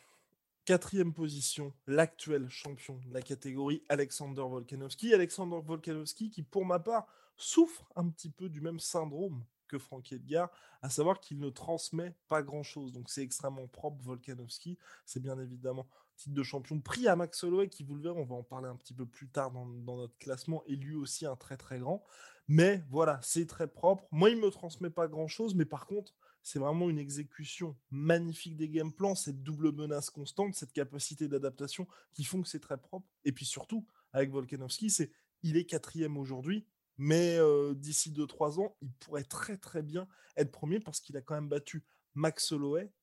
Quatrième 0.65 1.13
position, 1.13 1.73
l'actuel 1.85 2.50
champion 2.50 3.00
de 3.06 3.13
la 3.13 3.21
catégorie, 3.21 3.83
Alexander 3.88 4.41
Volkanovski. 4.41 5.13
Alexander 5.13 5.59
Volkanovski 5.63 6.31
qui, 6.31 6.41
pour 6.41 6.65
ma 6.65 6.79
part, 6.79 7.06
souffre 7.38 7.88
un 7.95 8.09
petit 8.09 8.31
peu 8.31 8.50
du 8.50 8.62
même 8.62 8.79
syndrome 8.79 9.45
que 9.67 9.77
Frankie 9.77 10.15
Edgar, 10.15 10.50
à 10.81 10.89
savoir 10.89 11.19
qu'il 11.19 11.38
ne 11.38 11.50
transmet 11.51 12.15
pas 12.27 12.41
grand-chose. 12.41 12.94
Donc 12.94 13.12
c'est 13.12 13.21
extrêmement 13.21 13.67
propre, 13.67 14.03
Volkanovski. 14.03 14.79
C'est 15.06 15.19
bien 15.19 15.38
évidemment 15.39 15.88
titre 16.15 16.33
de 16.33 16.44
champion 16.44 16.79
pris 16.79 17.07
à 17.07 17.15
Max 17.15 17.44
Holloway, 17.44 17.69
qui, 17.69 17.83
vous 17.83 17.94
le 17.94 18.01
verrez, 18.01 18.19
on 18.19 18.25
va 18.25 18.35
en 18.35 18.44
parler 18.44 18.67
un 18.67 18.75
petit 18.75 18.94
peu 18.95 19.06
plus 19.06 19.27
tard 19.27 19.51
dans, 19.51 19.67
dans 19.67 19.97
notre 19.97 20.17
classement, 20.17 20.63
et 20.65 20.75
lui 20.75 20.95
aussi 20.95 21.27
un 21.27 21.35
très 21.35 21.57
très 21.57 21.77
grand. 21.77 22.03
Mais 22.47 22.83
voilà, 22.89 23.19
c'est 23.21 23.45
très 23.45 23.67
propre. 23.67 24.07
Moi, 24.09 24.31
il 24.31 24.38
ne 24.38 24.41
me 24.41 24.50
transmet 24.50 24.89
pas 24.89 25.07
grand-chose, 25.07 25.53
mais 25.53 25.65
par 25.65 25.85
contre, 25.85 26.15
c'est 26.45 26.59
vraiment 26.59 26.92
une 26.92 27.00
exécution 27.00 27.75
magnifique 27.89 28.56
des 28.56 28.69
game 28.69 28.94
plans, 28.94 29.15
cette 29.15 29.42
double 29.42 29.71
menace 29.71 30.12
constante, 30.12 30.53
cette 30.53 30.71
capacité 30.71 31.27
d'adaptation 31.27 31.88
qui 32.13 32.24
font 32.24 32.44
que 32.44 32.47
c'est 32.47 32.59
très 32.59 32.77
propre. 32.77 33.07
Et 33.24 33.31
puis 33.31 33.45
surtout, 33.45 33.88
avec 34.13 34.30
Volkanovski, 34.30 34.92
c'est 34.92 35.12
il 35.42 35.57
est 35.57 35.65
quatrième 35.65 36.18
aujourd'hui, 36.18 36.68
mais 37.00 37.38
euh, 37.39 37.74
d'ici 37.74 38.12
2-3 38.12 38.62
ans, 38.62 38.77
il 38.83 38.92
pourrait 38.94 39.24
très 39.24 39.57
très 39.57 39.81
bien 39.81 40.07
être 40.38 40.51
premier 40.51 40.80
parce 40.80 41.00
qu'il 41.00 41.18
a 41.18 41.21
quand 41.21 41.33
même 41.33 41.50
battu 41.50 41.83
Max 42.13 42.51
Holloway 42.51 42.94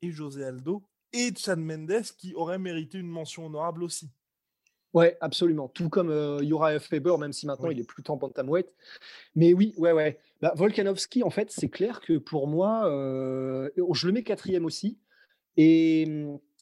et 0.00 0.12
José 0.12 0.44
Aldo 0.44 0.88
et 1.12 1.34
Chad 1.34 1.58
Mendes 1.58 2.04
qui 2.16 2.34
aurait 2.34 2.60
mérité 2.60 2.98
une 2.98 3.10
mention 3.10 3.46
honorable 3.46 3.82
aussi. 3.82 4.12
Ouais, 4.94 5.16
absolument. 5.20 5.68
Tout 5.68 5.88
comme 5.88 6.10
euh, 6.10 6.42
Uriah 6.42 6.78
Faber, 6.78 7.16
même 7.18 7.32
si 7.32 7.46
maintenant 7.46 7.70
il 7.70 7.80
est 7.80 7.86
plus 7.86 8.02
en 8.08 8.16
bantamweight. 8.16 8.66
Mais 9.34 9.54
oui, 9.54 9.72
ouais, 9.78 9.92
ouais. 9.92 10.18
Bah, 10.42 10.52
Volkanovski, 10.54 11.22
en 11.22 11.30
fait, 11.30 11.50
c'est 11.50 11.70
clair 11.70 12.00
que 12.00 12.18
pour 12.18 12.46
moi, 12.46 12.86
euh, 12.88 13.70
je 13.94 14.06
le 14.06 14.12
mets 14.12 14.22
quatrième 14.22 14.66
aussi. 14.66 14.98
Et, 15.56 16.06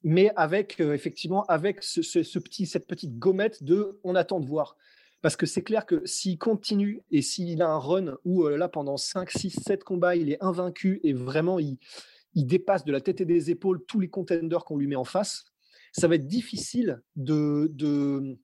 mais 0.04 0.30
avec, 0.36 0.80
euh, 0.80 0.94
effectivement, 0.94 1.44
avec 1.46 1.82
ce, 1.82 2.38
petit, 2.38 2.66
cette 2.66 2.86
petite 2.86 3.18
gommette 3.18 3.64
de 3.64 3.98
on 4.04 4.14
attend 4.14 4.38
de 4.38 4.46
voir. 4.46 4.76
Parce 5.22 5.36
que 5.36 5.44
c'est 5.44 5.62
clair 5.62 5.84
que 5.84 6.06
s'il 6.06 6.38
continue 6.38 7.02
et 7.10 7.22
s'il 7.22 7.60
a 7.62 7.68
un 7.68 7.78
run 7.78 8.16
où 8.24 8.46
là, 8.46 8.68
pendant 8.68 8.96
5, 8.96 9.30
6, 9.30 9.60
7 9.66 9.84
combats, 9.84 10.16
il 10.16 10.30
est 10.30 10.42
invaincu 10.42 10.98
et 11.02 11.12
vraiment 11.12 11.58
il, 11.58 11.76
il 12.34 12.46
dépasse 12.46 12.84
de 12.84 12.92
la 12.92 13.00
tête 13.00 13.20
et 13.20 13.24
des 13.24 13.50
épaules 13.50 13.84
tous 13.86 14.00
les 14.00 14.08
contenders 14.08 14.64
qu'on 14.64 14.76
lui 14.76 14.86
met 14.86 14.96
en 14.96 15.04
face, 15.04 15.44
ça 15.92 16.08
va 16.08 16.16
être 16.16 16.26
difficile 16.26 17.02
de, 17.16 17.68
de, 17.72 18.38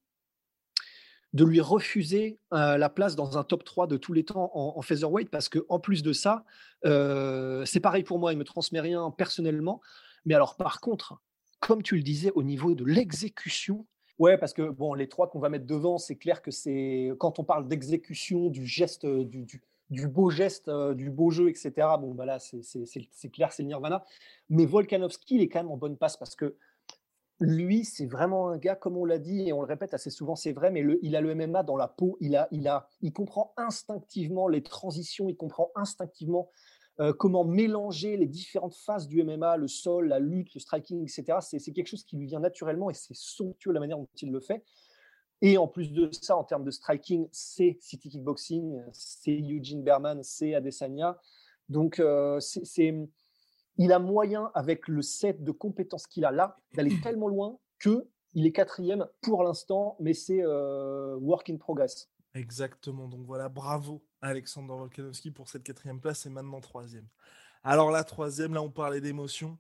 de 1.33 1.45
lui 1.45 1.61
refuser 1.61 2.39
euh, 2.53 2.77
la 2.77 2.89
place 2.89 3.17
dans 3.17 3.39
un 3.39 3.45
top 3.45 3.65
3 3.65 3.87
de 3.87 3.97
tous 3.97 4.13
les 4.13 4.25
temps 4.25 4.51
en, 4.55 4.81
featherweight 4.83 5.31
parce 5.31 5.49
qu'en 5.49 5.79
plus 5.79 6.03
de 6.03 6.13
ça, 6.13 6.45
euh, 6.85 7.65
c'est 7.65 7.81
pareil 7.81 8.03
pour 8.05 8.19
moi, 8.19 8.33
il 8.33 8.39
me 8.39 8.45
transmet 8.45 8.81
rien 8.81 9.11
personnellement. 9.11 9.81
Mais 10.25 10.35
alors 10.35 10.57
par 10.57 10.81
contre, 10.81 11.21
comme 11.61 11.83
tu 11.83 11.97
le 11.97 12.03
disais, 12.03 12.33
au 12.35 12.43
niveau 12.43 12.75
de 12.75 12.85
l'exécution, 12.85 13.87
Ouais, 14.19 14.39
parce 14.39 14.55
que 14.55 14.63
bon, 14.71 14.95
les 14.95 15.09
trois 15.09 15.29
qu'on 15.29 15.41
va 15.41 15.51
mettre 15.51 15.67
devant, 15.67 15.99
c'est 15.99 16.17
clair 16.17 16.41
que 16.41 16.51
c'est 16.51 17.13
quand 17.19 17.39
on 17.39 17.45
parle 17.45 17.69
d'exécution, 17.69 18.49
du 18.49 18.65
geste, 18.65 19.05
du, 19.05 19.45
du, 19.91 20.09
beau 20.09 20.31
geste, 20.31 20.69
euh, 20.69 20.95
du 20.95 21.11
beau 21.11 21.31
jeu, 21.31 21.51
etc. 21.51 21.73
Bon, 22.01 22.15
bah 22.15 22.25
là, 22.25 22.39
c'est 22.39 23.31
clair, 23.31 23.53
c'est 23.53 23.63
Nirvana. 23.63 24.05
Mais 24.49 24.65
Volkanovski, 24.65 25.35
il 25.35 25.43
est 25.43 25.49
quand 25.49 25.59
même 25.59 25.71
en 25.71 25.77
bonne 25.77 25.99
passe 25.99 26.17
parce 26.17 26.35
que 26.35 26.57
lui, 27.41 27.85
c'est 27.85 28.07
vraiment 28.07 28.49
un 28.49 28.57
gars, 28.57 28.77
comme 28.77 28.97
on 28.97 29.05
l'a 29.05 29.19
dit 29.19 29.49
et 29.49 29.53
on 29.53 29.61
le 29.61 29.67
répète 29.67 29.93
assez 29.93 30.11
souvent, 30.11 30.37
c'est 30.37 30.53
vrai, 30.53 30.71
mais 30.71 30.85
il 31.03 31.17
a 31.17 31.21
le 31.21 31.35
MMA 31.35 31.63
dans 31.63 31.77
la 31.77 31.89
peau. 31.89 32.17
Il, 32.21 32.35
a, 32.37 32.49
il, 32.51 32.67
a, 32.67 32.89
il 33.03 33.13
comprend 33.13 33.53
instinctivement 33.57 34.49
les 34.49 34.63
transitions, 34.63 35.29
il 35.29 35.37
comprend 35.37 35.71
instinctivement 35.75 36.51
euh, 36.99 37.13
comment 37.13 37.45
mélanger 37.45 38.17
les 38.17 38.27
différentes 38.27 38.75
phases 38.75 39.07
du 39.07 39.23
MMA, 39.23 39.59
le 39.59 39.69
sol, 39.69 40.09
la 40.09 40.19
lutte, 40.19 40.55
le 40.55 40.61
striking, 40.61 41.03
etc. 41.03 41.39
C'est 41.43 41.73
quelque 41.73 41.89
chose 41.89 42.05
qui 42.05 42.17
lui 42.17 42.27
vient 42.27 42.41
naturellement 42.41 42.89
et 42.89 42.95
c'est 42.95 43.15
somptueux 43.15 43.73
la 43.73 43.81
manière 43.81 43.99
dont 43.99 44.09
il 44.23 44.31
le 44.31 44.41
fait. 44.41 44.65
Et 45.43 45.59
en 45.59 45.69
plus 45.69 45.93
de 45.93 46.09
ça, 46.13 46.39
en 46.39 46.45
termes 46.45 46.65
de 46.65 46.71
striking, 46.71 47.29
c'est 47.31 47.77
City 47.81 48.09
Kickboxing, 48.09 48.81
c'est 48.93 49.39
Eugene 49.39 49.83
Berman, 49.83 50.23
c'est 50.23 50.55
Adesanya. 50.55 51.19
Donc, 51.69 51.99
euh, 51.99 52.41
c'est 52.41 52.95
il 53.79 53.93
a 53.93 53.99
moyen, 53.99 54.51
avec 54.55 54.89
le 54.89 55.03
set 55.03 55.45
de 55.45 55.53
compétences 55.53 56.07
qu'il 56.07 56.25
a 56.25 56.33
là, 56.33 56.59
d'aller 56.75 56.99
tellement 57.03 57.29
loin 57.29 57.59
que 57.79 58.09
il 58.35 58.47
est 58.47 58.53
quatrième 58.53 59.07
pour 59.23 59.43
l'instant, 59.45 59.97
mais 59.99 60.13
c'est 60.13 60.43
euh, 60.43 61.17
work 61.17 61.49
in 61.49 61.57
progress. 61.57 62.11
Exactement. 62.35 63.09
Donc 63.09 63.25
voilà, 63.25 63.49
bravo 63.49 64.05
Alexander 64.21 64.75
Volkanovski 64.75 65.31
pour 65.31 65.49
cette 65.49 65.63
quatrième 65.63 66.01
place 66.01 66.27
et 66.27 66.31
maintenant 66.31 66.61
troisième. 66.61 67.09
Alors 67.63 67.91
la 67.91 68.05
troisième, 68.05 68.53
là 68.53 68.63
on 68.63 68.71
parlait 68.71 69.01
d'émotion. 69.01 69.59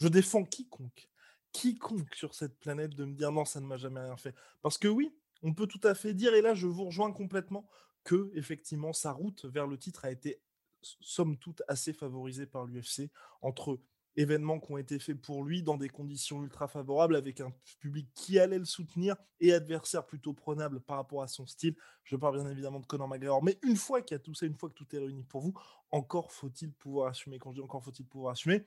Je 0.00 0.08
défends 0.08 0.44
quiconque, 0.44 1.08
quiconque 1.52 2.14
sur 2.14 2.34
cette 2.34 2.58
planète 2.58 2.94
de 2.94 3.06
me 3.06 3.14
dire 3.14 3.32
non, 3.32 3.46
ça 3.46 3.60
ne 3.60 3.66
m'a 3.66 3.78
jamais 3.78 4.00
rien 4.00 4.16
fait. 4.18 4.34
Parce 4.60 4.76
que 4.76 4.88
oui, 4.88 5.14
on 5.42 5.54
peut 5.54 5.66
tout 5.66 5.80
à 5.82 5.94
fait 5.94 6.12
dire, 6.12 6.34
et 6.34 6.42
là 6.42 6.54
je 6.54 6.66
vous 6.66 6.84
rejoins 6.84 7.12
complètement, 7.12 7.66
que 8.04 8.30
effectivement 8.34 8.92
sa 8.92 9.12
route 9.12 9.46
vers 9.46 9.66
le 9.66 9.78
titre 9.78 10.04
a 10.04 10.10
été 10.10 10.42
somme 10.82 11.36
toute 11.36 11.62
assez 11.68 11.92
favorisée 11.92 12.46
par 12.46 12.66
l'UFC 12.66 13.10
entre 13.42 13.80
événements 14.16 14.58
qui 14.58 14.72
ont 14.72 14.78
été 14.78 14.98
faits 14.98 15.20
pour 15.20 15.44
lui 15.44 15.62
dans 15.62 15.76
des 15.76 15.88
conditions 15.88 16.42
ultra 16.42 16.68
favorables 16.68 17.16
avec 17.16 17.40
un 17.40 17.52
public 17.78 18.08
qui 18.14 18.38
allait 18.38 18.58
le 18.58 18.64
soutenir 18.64 19.16
et 19.40 19.52
adversaire 19.52 20.04
plutôt 20.04 20.34
prenable 20.34 20.80
par 20.80 20.96
rapport 20.96 21.22
à 21.22 21.28
son 21.28 21.46
style. 21.46 21.76
Je 22.04 22.16
parle 22.16 22.40
bien 22.40 22.50
évidemment 22.50 22.80
de 22.80 22.86
Conor 22.86 23.08
McGregor, 23.08 23.42
mais 23.42 23.58
une 23.62 23.76
fois 23.76 24.02
qu'il 24.02 24.14
y 24.14 24.16
a 24.16 24.18
tout 24.18 24.34
ça, 24.34 24.46
une 24.46 24.56
fois 24.56 24.68
que 24.68 24.74
tout 24.74 24.94
est 24.94 24.98
réuni 24.98 25.22
pour 25.22 25.40
vous, 25.40 25.54
encore 25.90 26.32
faut-il 26.32 26.72
pouvoir 26.72 27.08
assumer. 27.08 27.38
Quand 27.38 27.50
je 27.50 27.56
dis 27.56 27.62
encore 27.62 27.84
faut-il 27.84 28.06
pouvoir 28.06 28.32
assumer, 28.32 28.64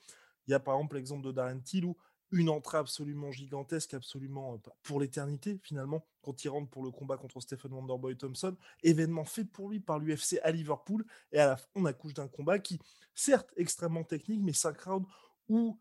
il 0.48 0.51
y 0.51 0.53
a 0.53 0.60
par 0.60 0.75
exemple 0.75 0.96
l'exemple 0.96 1.25
de 1.25 1.32
Darren 1.32 1.60
Till 1.60 1.86
où 1.86 1.98
une 2.33 2.49
entrée 2.49 2.79
absolument 2.79 3.31
gigantesque, 3.31 3.93
absolument 3.93 4.55
euh, 4.55 4.71
pour 4.81 4.99
l'éternité 4.99 5.59
finalement, 5.63 6.05
quand 6.21 6.43
il 6.43 6.49
rentre 6.49 6.69
pour 6.69 6.83
le 6.83 6.91
combat 6.91 7.15
contre 7.15 7.39
Stephen 7.39 7.71
Wonderboy 7.71 8.17
Thompson, 8.17 8.55
événement 8.81 9.23
fait 9.23 9.45
pour 9.45 9.69
lui 9.69 9.79
par 9.79 9.99
l'UFC 9.99 10.39
à 10.43 10.51
Liverpool, 10.51 11.05
et 11.31 11.39
on 11.75 11.85
accouche 11.85 12.13
d'un 12.13 12.27
combat 12.27 12.59
qui, 12.59 12.79
certes 13.13 13.51
extrêmement 13.55 14.03
technique, 14.03 14.41
mais 14.41 14.53
5 14.53 14.81
rounds 14.81 15.07
où 15.47 15.77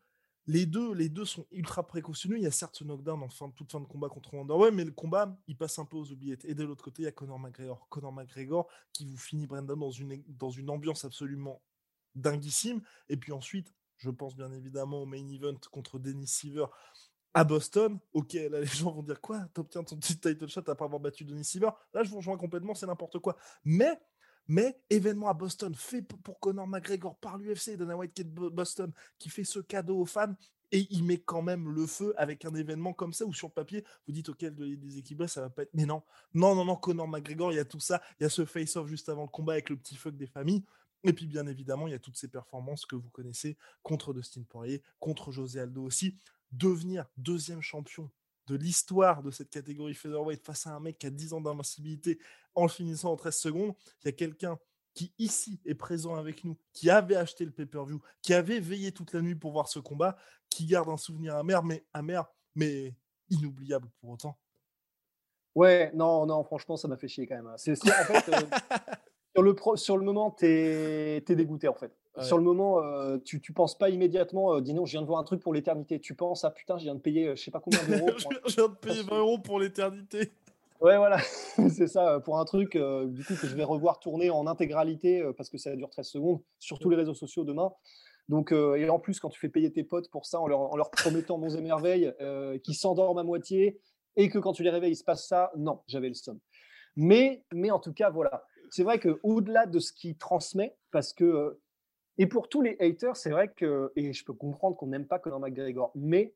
les 0.46 0.66
deux, 0.66 0.92
les 0.92 1.08
deux 1.08 1.24
sont 1.24 1.46
ultra 1.52 1.86
précautionneux. 1.86 2.36
Il 2.36 2.42
y 2.42 2.46
a 2.46 2.50
certes 2.50 2.76
ce 2.76 2.84
knockdown 2.84 3.22
en 3.22 3.28
fin, 3.28 3.48
toute 3.50 3.70
fin 3.70 3.80
de 3.80 3.86
combat 3.86 4.08
contre 4.08 4.34
Wonderboy, 4.34 4.72
mais 4.72 4.84
le 4.84 4.90
combat, 4.90 5.38
il 5.46 5.56
passe 5.56 5.78
un 5.78 5.84
peu 5.84 5.96
aux 5.96 6.10
oubliettes. 6.10 6.44
Et 6.44 6.54
de 6.54 6.64
l'autre 6.64 6.84
côté, 6.84 7.02
il 7.02 7.04
y 7.04 7.08
a 7.08 7.12
Conor 7.12 7.38
McGregor. 7.38 7.86
Conor 7.88 8.12
McGregor 8.12 8.68
qui 8.92 9.04
vous 9.04 9.16
finit 9.16 9.46
Brandon 9.46 9.76
dans 9.76 9.92
une, 9.92 10.22
dans 10.26 10.50
une 10.50 10.68
ambiance 10.68 11.04
absolument 11.04 11.62
dinguissime. 12.16 12.82
Et 13.08 13.16
puis 13.16 13.32
ensuite, 13.32 13.72
je 14.02 14.10
pense 14.10 14.34
bien 14.34 14.52
évidemment 14.52 15.02
au 15.02 15.06
main 15.06 15.26
event 15.28 15.54
contre 15.70 15.98
Dennis 15.98 16.26
Seaver 16.26 16.66
à 17.34 17.44
Boston. 17.44 17.98
Ok, 18.12 18.32
là 18.34 18.60
les 18.60 18.66
gens 18.66 18.92
vont 18.92 19.02
dire 19.02 19.20
quoi? 19.20 19.46
T'obtiens 19.54 19.84
ton 19.84 19.96
petit 19.96 20.18
title 20.18 20.48
shot 20.48 20.62
après 20.66 20.84
avoir 20.84 21.00
battu 21.00 21.24
Dennis 21.24 21.44
Seaver? 21.44 21.70
Là 21.94 22.02
je 22.02 22.10
vous 22.10 22.16
rejoins 22.16 22.36
complètement, 22.36 22.74
c'est 22.74 22.86
n'importe 22.86 23.18
quoi. 23.20 23.36
Mais 23.64 24.00
mais 24.48 24.76
événement 24.90 25.28
à 25.28 25.34
Boston 25.34 25.72
fait 25.74 26.02
pour 26.02 26.40
Conor 26.40 26.66
McGregor 26.66 27.16
par 27.18 27.38
l'UFC, 27.38 27.76
Dana 27.76 27.96
White 27.96 28.12
qui 28.12 28.22
est 28.22 28.24
de 28.24 28.48
Boston, 28.48 28.92
qui 29.18 29.30
fait 29.30 29.44
ce 29.44 29.60
cadeau 29.60 30.00
aux 30.00 30.06
fans 30.06 30.34
et 30.72 30.88
il 30.90 31.04
met 31.04 31.18
quand 31.18 31.42
même 31.42 31.68
le 31.70 31.86
feu 31.86 32.12
avec 32.16 32.44
un 32.44 32.54
événement 32.54 32.92
comme 32.92 33.12
ça 33.12 33.24
où 33.24 33.32
sur 33.32 33.52
papier 33.52 33.84
vous 34.06 34.12
dites 34.12 34.30
ok 34.30 34.44
des 34.46 34.98
équipes 34.98 35.24
ça 35.28 35.42
va 35.42 35.50
pas 35.50 35.62
être 35.62 35.74
mais 35.74 35.86
non. 35.86 36.02
Non 36.34 36.56
non 36.56 36.64
non 36.64 36.74
Conor 36.74 37.06
McGregor 37.06 37.52
il 37.52 37.56
y 37.56 37.60
a 37.60 37.64
tout 37.64 37.78
ça. 37.80 38.02
Il 38.18 38.24
y 38.24 38.26
a 38.26 38.30
ce 38.30 38.44
face 38.44 38.74
off 38.74 38.88
juste 38.88 39.08
avant 39.08 39.22
le 39.22 39.28
combat 39.28 39.52
avec 39.52 39.70
le 39.70 39.76
petit 39.76 39.94
fuck 39.94 40.16
des 40.16 40.26
familles 40.26 40.64
et 41.04 41.12
puis 41.12 41.26
bien 41.26 41.46
évidemment, 41.46 41.86
il 41.86 41.90
y 41.90 41.94
a 41.94 41.98
toutes 41.98 42.16
ces 42.16 42.28
performances 42.28 42.86
que 42.86 42.96
vous 42.96 43.10
connaissez 43.10 43.56
contre 43.82 44.12
Dustin 44.12 44.42
Poirier, 44.42 44.82
contre 45.00 45.32
José 45.32 45.60
Aldo 45.60 45.82
aussi. 45.82 46.16
Devenir 46.52 47.06
deuxième 47.16 47.62
champion 47.62 48.10
de 48.46 48.56
l'histoire 48.56 49.22
de 49.22 49.30
cette 49.30 49.50
catégorie 49.50 49.94
featherweight 49.94 50.44
face 50.44 50.66
à 50.66 50.74
un 50.74 50.80
mec 50.80 50.98
qui 50.98 51.06
a 51.06 51.10
10 51.10 51.32
ans 51.32 51.40
d'invincibilité 51.40 52.18
en 52.54 52.62
le 52.62 52.68
finissant 52.68 53.12
en 53.12 53.16
13 53.16 53.36
secondes, 53.36 53.74
il 54.02 54.06
y 54.06 54.08
a 54.08 54.12
quelqu'un 54.12 54.58
qui 54.94 55.12
ici 55.18 55.60
est 55.64 55.74
présent 55.74 56.16
avec 56.16 56.44
nous, 56.44 56.58
qui 56.72 56.90
avait 56.90 57.16
acheté 57.16 57.44
le 57.44 57.50
pay-per-view, 57.50 58.02
qui 58.20 58.34
avait 58.34 58.60
veillé 58.60 58.92
toute 58.92 59.12
la 59.14 59.22
nuit 59.22 59.34
pour 59.34 59.52
voir 59.52 59.68
ce 59.68 59.78
combat, 59.78 60.16
qui 60.50 60.66
garde 60.66 60.88
un 60.90 60.98
souvenir 60.98 61.36
amer, 61.36 61.62
mais 61.62 61.84
amer, 61.94 62.30
mais 62.54 62.94
inoubliable 63.30 63.88
pour 64.00 64.10
autant. 64.10 64.38
Ouais, 65.54 65.90
non, 65.94 66.26
non, 66.26 66.44
franchement, 66.44 66.76
ça 66.76 66.88
m'a 66.88 66.96
fait 66.96 67.08
chier 67.08 67.26
quand 67.26 67.36
même. 67.36 67.46
Hein. 67.46 67.56
C'est, 67.56 67.72
en 67.72 68.04
fait, 68.04 68.28
euh, 68.32 68.40
Sur 69.34 69.42
le, 69.42 69.56
sur 69.76 69.96
le 69.96 70.04
moment, 70.04 70.30
tu 70.30 70.46
es, 70.46 71.20
dégoûté 71.20 71.68
en 71.68 71.74
fait. 71.74 71.92
Sur 72.20 72.36
le 72.36 72.44
moment, 72.44 72.82
euh, 72.82 73.16
tu, 73.24 73.40
tu 73.40 73.54
penses 73.54 73.78
pas 73.78 73.88
immédiatement, 73.88 74.54
euh, 74.54 74.60
dis 74.60 74.74
non, 74.74 74.84
je 74.84 74.92
viens 74.92 75.00
de 75.00 75.06
voir 75.06 75.18
un 75.18 75.24
truc 75.24 75.40
pour 75.40 75.54
l'éternité. 75.54 75.98
Tu 75.98 76.14
penses, 76.14 76.44
ah 76.44 76.50
putain, 76.50 76.76
je 76.76 76.82
viens 76.82 76.94
de 76.94 77.00
payer 77.00 77.28
euh, 77.28 77.36
je 77.36 77.42
sais 77.42 77.50
pas 77.50 77.60
combien 77.60 77.82
d'euros. 77.88 78.10
je 78.18 78.54
viens 78.54 78.68
de 78.68 78.74
payer 78.74 79.02
20 79.02 79.18
euros 79.18 79.38
pour 79.38 79.58
l'éternité. 79.58 80.30
Ouais, 80.82 80.98
voilà, 80.98 81.18
c'est 81.70 81.86
ça, 81.86 82.20
pour 82.20 82.38
un 82.38 82.44
truc 82.44 82.72
du 82.72 83.24
coup 83.24 83.34
que 83.34 83.46
je 83.46 83.54
vais 83.54 83.64
revoir 83.64 84.00
tourner 84.00 84.30
en 84.30 84.46
intégralité 84.46 85.24
parce 85.36 85.48
que 85.48 85.56
ça 85.56 85.74
dure 85.74 85.88
13 85.88 86.06
secondes 86.06 86.40
sur 86.58 86.78
tous 86.78 86.90
les 86.90 86.96
réseaux 86.96 87.14
sociaux 87.14 87.44
demain. 87.44 87.72
Donc, 88.28 88.52
et 88.52 88.90
en 88.90 88.98
plus, 88.98 89.20
quand 89.20 89.28
tu 89.28 89.38
fais 89.38 89.48
payer 89.48 89.72
tes 89.72 89.84
potes 89.84 90.10
pour 90.10 90.26
ça 90.26 90.40
en 90.40 90.48
leur, 90.48 90.60
en 90.60 90.76
leur 90.76 90.90
promettant 90.90 91.38
bons 91.38 91.56
et 91.56 91.60
merveilles, 91.60 92.12
qui 92.64 92.74
s'endorment 92.74 93.18
à 93.18 93.22
moitié 93.22 93.80
et 94.16 94.28
que 94.28 94.38
quand 94.38 94.52
tu 94.52 94.64
les 94.64 94.70
réveilles, 94.70 94.92
il 94.92 94.96
se 94.96 95.04
passe 95.04 95.28
ça, 95.28 95.52
non, 95.56 95.80
j'avais 95.86 96.08
le 96.08 96.14
somme. 96.14 96.40
Mais, 96.96 97.44
mais 97.52 97.70
en 97.70 97.78
tout 97.78 97.92
cas, 97.92 98.10
voilà 98.10 98.44
c'est 98.72 98.84
vrai 98.84 98.98
qu'au-delà 98.98 99.66
de 99.66 99.78
ce 99.78 99.92
qu'il 99.92 100.16
transmet, 100.16 100.74
parce 100.90 101.12
que, 101.12 101.24
euh, 101.24 101.60
et 102.16 102.26
pour 102.26 102.48
tous 102.48 102.62
les 102.62 102.78
haters, 102.80 103.18
c'est 103.18 103.28
vrai 103.28 103.52
que, 103.52 103.92
et 103.96 104.14
je 104.14 104.24
peux 104.24 104.32
comprendre 104.32 104.78
qu'on 104.78 104.86
n'aime 104.86 105.06
pas 105.06 105.18
Conor 105.18 105.40
McGregor, 105.40 105.92
mais 105.94 106.34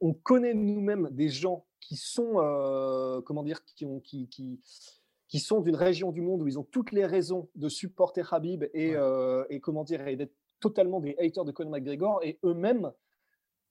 on 0.00 0.14
connaît 0.14 0.54
nous-mêmes 0.54 1.08
des 1.10 1.28
gens 1.28 1.66
qui 1.80 1.96
sont, 1.96 2.34
euh, 2.36 3.20
comment 3.22 3.42
dire, 3.42 3.64
qui, 3.64 3.84
ont, 3.84 3.98
qui, 3.98 4.28
qui, 4.28 4.60
qui 5.26 5.40
sont 5.40 5.60
d'une 5.60 5.74
région 5.74 6.12
du 6.12 6.20
monde 6.20 6.42
où 6.42 6.46
ils 6.46 6.60
ont 6.60 6.64
toutes 6.64 6.92
les 6.92 7.04
raisons 7.04 7.50
de 7.56 7.68
supporter 7.68 8.32
Habib 8.32 8.62
et, 8.72 8.94
euh, 8.94 9.44
et 9.50 9.58
comment 9.58 9.82
dire, 9.82 10.06
et 10.06 10.14
d'être 10.14 10.36
totalement 10.60 11.00
des 11.00 11.16
haters 11.18 11.44
de 11.44 11.50
Conor 11.50 11.72
McGregor, 11.72 12.20
et 12.22 12.38
eux-mêmes 12.44 12.92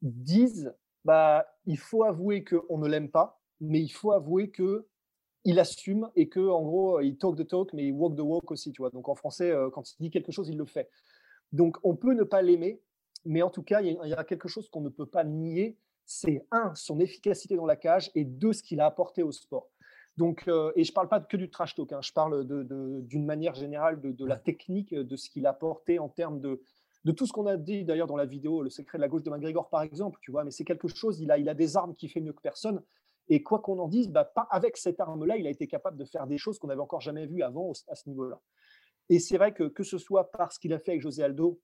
disent, 0.01 0.75
bah, 1.05 1.47
il 1.65 1.77
faut 1.77 2.03
avouer 2.03 2.43
qu'on 2.43 2.79
ne 2.79 2.87
l'aime 2.89 3.09
pas, 3.09 3.39
mais 3.61 3.79
il 3.79 3.89
faut 3.89 4.11
avouer 4.11 4.49
que 4.49 4.89
il 5.47 5.59
assume 5.59 6.09
et 6.17 6.27
que 6.27 6.41
en 6.41 6.61
gros 6.61 6.99
il 6.99 7.17
talk 7.17 7.37
the 7.37 7.47
talk 7.47 7.71
mais 7.71 7.85
il 7.87 7.93
walk 7.93 8.17
the 8.17 8.21
walk 8.21 8.51
aussi 8.51 8.73
tu 8.73 8.81
vois. 8.81 8.91
Donc 8.91 9.07
en 9.07 9.15
français 9.15 9.49
euh, 9.49 9.69
quand 9.69 9.89
il 9.93 9.95
dit 10.01 10.11
quelque 10.11 10.31
chose 10.31 10.49
il 10.49 10.57
le 10.57 10.65
fait. 10.65 10.89
Donc 11.53 11.77
on 11.83 11.95
peut 11.95 12.13
ne 12.13 12.23
pas 12.23 12.41
l'aimer 12.41 12.81
mais 13.23 13.41
en 13.41 13.49
tout 13.49 13.63
cas 13.63 13.81
il 13.81 13.97
y, 14.03 14.13
a 14.13 14.23
quelque 14.25 14.49
chose 14.49 14.69
qu'on 14.69 14.81
ne 14.81 14.89
peut 14.89 15.05
pas 15.05 15.23
nier. 15.23 15.77
C'est 16.05 16.45
un 16.51 16.75
son 16.75 16.99
efficacité 16.99 17.55
dans 17.55 17.65
la 17.65 17.77
cage 17.77 18.11
et 18.13 18.25
deux 18.25 18.51
ce 18.51 18.61
qu'il 18.61 18.81
a 18.81 18.85
apporté 18.85 19.23
au 19.23 19.31
sport. 19.31 19.69
Donc 20.17 20.49
euh, 20.49 20.73
et 20.75 20.83
je 20.83 20.91
parle 20.91 21.07
pas 21.07 21.21
que 21.21 21.37
du 21.37 21.49
trash 21.49 21.75
talk 21.75 21.93
hein, 21.93 22.01
je 22.01 22.11
parle 22.11 22.45
d'une 23.07 23.25
manière 23.25 23.55
générale 23.55 24.01
de, 24.01 24.25
la 24.25 24.37
technique 24.37 24.93
de 24.93 25.15
ce 25.15 25.29
qu'il 25.29 25.45
a 25.45 25.51
apporté 25.51 25.97
en 25.97 26.09
termes 26.09 26.41
de 26.41 26.61
de 27.05 27.13
tout 27.13 27.25
ce 27.25 27.31
qu'on 27.31 27.45
a 27.45 27.55
dit 27.55 27.85
d'ailleurs 27.85 28.07
dans 28.07 28.17
la 28.17 28.25
vidéo, 28.25 28.61
le 28.61 28.69
secret 28.69 28.97
de 28.97 29.01
la 29.01 29.07
gauche 29.07 29.23
de 29.23 29.29
McGregor 29.29 29.69
par 29.69 29.81
exemple, 29.81 30.19
tu 30.21 30.31
vois, 30.31 30.43
mais 30.43 30.51
c'est 30.51 30.65
quelque 30.65 30.89
chose, 30.89 31.21
il 31.21 31.31
a, 31.31 31.37
il 31.37 31.47
a 31.47 31.53
des 31.53 31.77
armes 31.77 31.95
qui 31.95 32.09
fait 32.09 32.19
mieux 32.19 32.33
que 32.33 32.41
personne. 32.41 32.81
Et 33.29 33.43
quoi 33.43 33.59
qu'on 33.59 33.79
en 33.79 33.87
dise, 33.87 34.09
bah, 34.09 34.25
pas 34.25 34.47
avec 34.51 34.77
cette 34.77 34.99
arme-là, 34.99 35.37
il 35.37 35.47
a 35.47 35.49
été 35.49 35.67
capable 35.67 35.97
de 35.97 36.05
faire 36.05 36.27
des 36.27 36.37
choses 36.37 36.59
qu'on 36.59 36.67
n'avait 36.67 36.81
encore 36.81 37.01
jamais 37.01 37.25
vues 37.25 37.43
avant 37.43 37.71
à 37.87 37.95
ce 37.95 38.07
niveau-là. 38.09 38.39
Et 39.09 39.19
c'est 39.19 39.37
vrai 39.37 39.53
que 39.53 39.63
que 39.63 39.83
ce 39.83 39.97
soit 39.97 40.31
par 40.31 40.51
ce 40.51 40.59
qu'il 40.59 40.73
a 40.73 40.79
fait 40.79 40.91
avec 40.91 41.01
José 41.01 41.23
Aldo, 41.23 41.59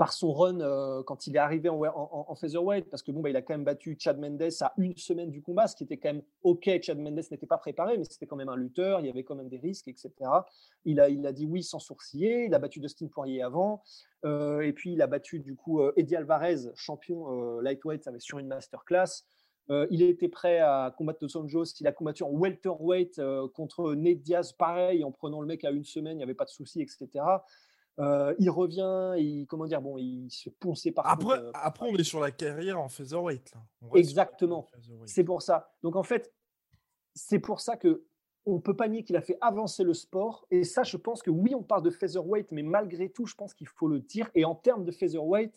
par 0.00 0.14
son 0.14 0.32
run 0.32 0.60
euh, 0.60 1.02
quand 1.02 1.26
il 1.26 1.36
est 1.36 1.38
arrivé 1.38 1.68
en, 1.68 1.78
en, 1.84 2.34
featherweight, 2.34 2.88
parce 2.88 3.02
que 3.02 3.12
bon, 3.12 3.20
bah, 3.20 3.28
il 3.28 3.36
a 3.36 3.42
quand 3.42 3.52
même 3.52 3.64
battu 3.64 3.98
Chad 3.98 4.18
Mendes 4.18 4.48
à 4.62 4.72
une 4.78 4.96
semaine 4.96 5.30
du 5.30 5.42
combat, 5.42 5.66
ce 5.66 5.76
qui 5.76 5.84
était 5.84 5.98
quand 5.98 6.14
même 6.14 6.22
ok. 6.42 6.70
Chad 6.80 6.98
Mendes 6.98 7.20
n'était 7.30 7.46
pas 7.46 7.58
préparé, 7.58 7.98
mais 7.98 8.04
c'était 8.04 8.24
quand 8.24 8.36
même 8.36 8.48
un 8.48 8.56
lutteur, 8.56 9.00
il 9.00 9.06
y 9.06 9.10
avait 9.10 9.24
quand 9.24 9.34
même 9.34 9.50
des 9.50 9.58
risques, 9.58 9.88
etc. 9.88 10.10
Il 10.86 11.00
a, 11.00 11.32
dit 11.32 11.44
oui 11.44 11.62
sans 11.62 11.80
sourciller. 11.80 12.46
Il 12.46 12.54
a 12.54 12.58
battu 12.58 12.80
Dustin 12.80 13.08
Poirier 13.08 13.42
avant, 13.42 13.82
euh, 14.24 14.60
et 14.60 14.72
puis 14.72 14.94
il 14.94 15.02
a 15.02 15.06
battu 15.06 15.38
du 15.38 15.54
coup 15.54 15.82
euh, 15.82 15.92
Eddie 15.98 16.16
Alvarez, 16.16 16.70
champion 16.76 17.60
lightweight, 17.60 18.08
sur 18.20 18.38
une 18.38 18.46
masterclass. 18.46 19.26
Euh, 19.70 19.86
il 19.90 20.02
était 20.02 20.28
prêt 20.28 20.58
à 20.58 20.92
combattre 20.96 21.20
Dos 21.20 21.36
Anjos. 21.36 21.64
Il 21.80 21.86
a 21.86 21.92
combattu 21.92 22.24
en 22.24 22.30
welterweight 22.30 23.18
euh, 23.18 23.46
contre 23.48 23.94
Ned 23.94 24.20
Diaz, 24.20 24.52
pareil, 24.52 25.04
en 25.04 25.12
prenant 25.12 25.40
le 25.40 25.46
mec 25.46 25.64
à 25.64 25.70
une 25.70 25.84
semaine, 25.84 26.14
il 26.14 26.18
n'y 26.18 26.22
avait 26.24 26.34
pas 26.34 26.44
de 26.44 26.50
souci, 26.50 26.80
etc. 26.80 27.08
Euh, 28.00 28.34
il 28.38 28.50
revient, 28.50 29.12
il, 29.18 29.46
comment 29.46 29.66
dire, 29.66 29.80
bon, 29.80 29.96
il 29.96 30.28
se 30.30 30.50
ponçait 30.50 30.90
par 30.90 31.06
Après, 31.06 31.38
après, 31.54 31.88
on 31.88 31.94
est 31.96 32.04
sur 32.04 32.18
la 32.18 32.30
carrière 32.30 32.80
en 32.80 32.88
featherweight. 32.88 33.52
Là. 33.54 33.60
Exactement. 33.94 34.66
C'est 35.06 35.24
pour 35.24 35.42
ça. 35.42 35.72
Donc 35.82 35.94
en 35.96 36.02
fait, 36.02 36.32
c'est 37.14 37.38
pour 37.38 37.60
ça 37.60 37.76
que 37.76 38.04
on 38.46 38.58
peut 38.58 38.74
pas 38.74 38.88
nier 38.88 39.04
qu'il 39.04 39.16
a 39.16 39.20
fait 39.20 39.36
avancer 39.40 39.84
le 39.84 39.94
sport. 39.94 40.46
Et 40.50 40.64
ça, 40.64 40.82
je 40.82 40.96
pense 40.96 41.22
que 41.22 41.30
oui, 41.30 41.54
on 41.54 41.62
parle 41.62 41.82
de 41.82 41.90
featherweight, 41.90 42.50
mais 42.50 42.62
malgré 42.62 43.10
tout, 43.10 43.26
je 43.26 43.34
pense 43.34 43.54
qu'il 43.54 43.68
faut 43.68 43.86
le 43.86 44.00
dire. 44.00 44.30
Et 44.34 44.44
en 44.44 44.54
termes 44.54 44.84
de 44.84 44.90
featherweight, 44.90 45.52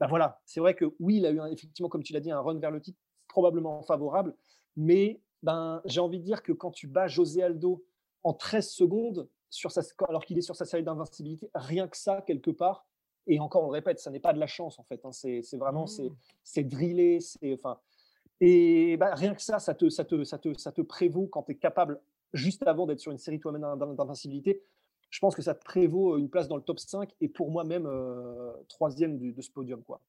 ben 0.00 0.06
voilà, 0.06 0.40
c'est 0.44 0.60
vrai 0.60 0.74
que 0.74 0.86
oui, 1.00 1.16
il 1.16 1.26
a 1.26 1.30
eu 1.30 1.40
effectivement, 1.52 1.88
comme 1.88 2.02
tu 2.02 2.12
l'as 2.12 2.20
dit, 2.20 2.30
un 2.30 2.40
run 2.40 2.58
vers 2.58 2.70
le 2.70 2.80
titre 2.80 2.98
probablement 3.34 3.82
favorable. 3.82 4.32
Mais 4.76 5.20
ben, 5.42 5.82
j'ai 5.86 5.98
envie 5.98 6.20
de 6.20 6.24
dire 6.24 6.42
que 6.42 6.52
quand 6.52 6.70
tu 6.70 6.86
bats 6.86 7.08
José 7.08 7.42
Aldo 7.42 7.84
en 8.22 8.32
13 8.32 8.70
secondes, 8.70 9.28
sur 9.50 9.72
sa, 9.72 9.82
alors 10.08 10.24
qu'il 10.24 10.38
est 10.38 10.42
sur 10.42 10.54
sa 10.54 10.64
série 10.64 10.84
d'invincibilité, 10.84 11.50
rien 11.52 11.88
que 11.88 11.96
ça, 11.96 12.22
quelque 12.22 12.52
part, 12.52 12.86
et 13.26 13.40
encore 13.40 13.64
on 13.64 13.66
le 13.66 13.72
répète, 13.72 13.98
ça 13.98 14.10
n'est 14.10 14.20
pas 14.20 14.32
de 14.32 14.38
la 14.38 14.46
chance 14.46 14.78
en 14.78 14.84
fait, 14.84 15.04
hein, 15.04 15.10
c'est 15.12 15.56
vraiment, 15.56 15.86
c'est 15.86 16.62
mmh. 16.62 16.68
drillé, 16.68 17.20
c'est 17.20 17.54
enfin. 17.54 17.78
Et 18.40 18.96
ben, 18.96 19.14
rien 19.14 19.34
que 19.34 19.42
ça, 19.42 19.58
ça 19.58 19.74
te, 19.74 19.88
ça 19.88 20.04
te, 20.04 20.22
ça 20.22 20.38
te, 20.38 20.56
ça 20.56 20.70
te 20.70 20.80
prévaut 20.80 21.26
quand 21.26 21.42
tu 21.42 21.52
es 21.52 21.56
capable, 21.56 22.00
juste 22.32 22.66
avant 22.66 22.86
d'être 22.86 23.00
sur 23.00 23.10
une 23.10 23.18
série 23.18 23.40
toi-même 23.40 23.62
d'invincibilité, 23.96 24.62
je 25.10 25.18
pense 25.18 25.34
que 25.34 25.42
ça 25.42 25.54
te 25.54 25.64
prévaut 25.64 26.18
une 26.18 26.28
place 26.28 26.46
dans 26.46 26.56
le 26.56 26.62
top 26.62 26.78
5 26.78 27.10
et 27.20 27.28
pour 27.28 27.50
moi 27.50 27.64
même 27.64 27.86
euh, 27.86 28.52
troisième 28.68 29.18
de, 29.18 29.40
ce 29.42 29.50
podium. 29.50 29.82
Quoi, 29.82 30.00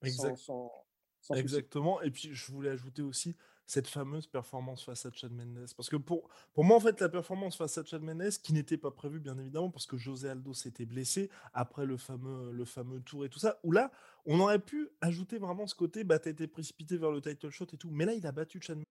Exactement. 1.34 2.02
Et 2.02 2.12
puis, 2.12 2.30
je 2.34 2.52
voulais 2.52 2.70
ajouter 2.70 3.02
aussi 3.02 3.36
cette 3.68 3.88
fameuse 3.88 4.28
performance 4.28 4.84
face 4.84 5.06
à 5.06 5.12
Chad 5.12 5.32
Mendes. 5.32 5.66
Parce 5.76 5.90
que 5.90 5.96
pour, 5.96 6.30
pour 6.54 6.64
moi, 6.64 6.78
en 6.78 6.80
fait, 6.80 7.02
la 7.02 7.10
performance 7.10 7.58
face 7.58 7.78
à 7.78 7.84
Chad 7.84 8.02
Mendes, 8.02 8.30
qui 8.44 8.54
n'était 8.54 8.78
pas 8.78 8.92
prévue, 8.92 9.20
bien 9.20 9.38
évidemment, 9.38 9.72
parce 9.72 9.88
que 9.88 9.98
José 9.98 10.30
Aldo 10.30 10.54
s'était 10.54 10.86
blessé 10.86 11.30
après 11.54 11.86
le 11.86 11.98
fameux, 11.98 12.52
le 12.52 12.66
fameux 12.66 13.02
tour 13.02 13.26
et 13.26 13.30
tout 13.30 13.40
ça, 13.40 13.60
où 13.64 13.72
là, 13.72 13.92
on 14.26 14.40
aurait 14.40 14.60
pu 14.60 14.90
ajouter 15.02 15.38
vraiment 15.38 15.68
ce 15.68 15.76
côté, 15.76 16.04
bah, 16.04 16.20
t'as 16.20 16.30
été 16.30 16.48
précipité 16.48 16.98
vers 16.98 17.12
le 17.12 17.22
title 17.22 17.50
shot 17.50 17.68
et 17.74 17.78
tout. 17.78 17.90
Mais 17.92 18.06
là, 18.06 18.14
il 18.14 18.26
a 18.28 18.32
battu 18.32 18.60
Chad 18.62 18.78
Mendes. 18.78 18.86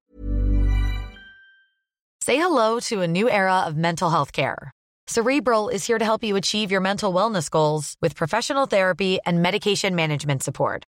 Say 2.24 2.36
hello 2.36 2.80
to 2.88 3.02
a 3.02 3.06
new 3.06 3.28
era 3.28 3.64
of 3.66 3.76
mental 3.76 4.10
health 4.10 4.32
care. 4.32 4.70
Cerebral 5.06 5.68
is 5.68 5.86
here 5.86 5.98
to 5.98 6.04
help 6.04 6.24
you 6.24 6.36
achieve 6.36 6.72
your 6.72 6.80
mental 6.80 7.12
wellness 7.12 7.50
goals 7.50 7.96
with 8.00 8.14
professional 8.16 8.64
therapy 8.66 9.18
and 9.26 9.42
medication 9.42 9.94
management 9.94 10.42
support. 10.42 10.84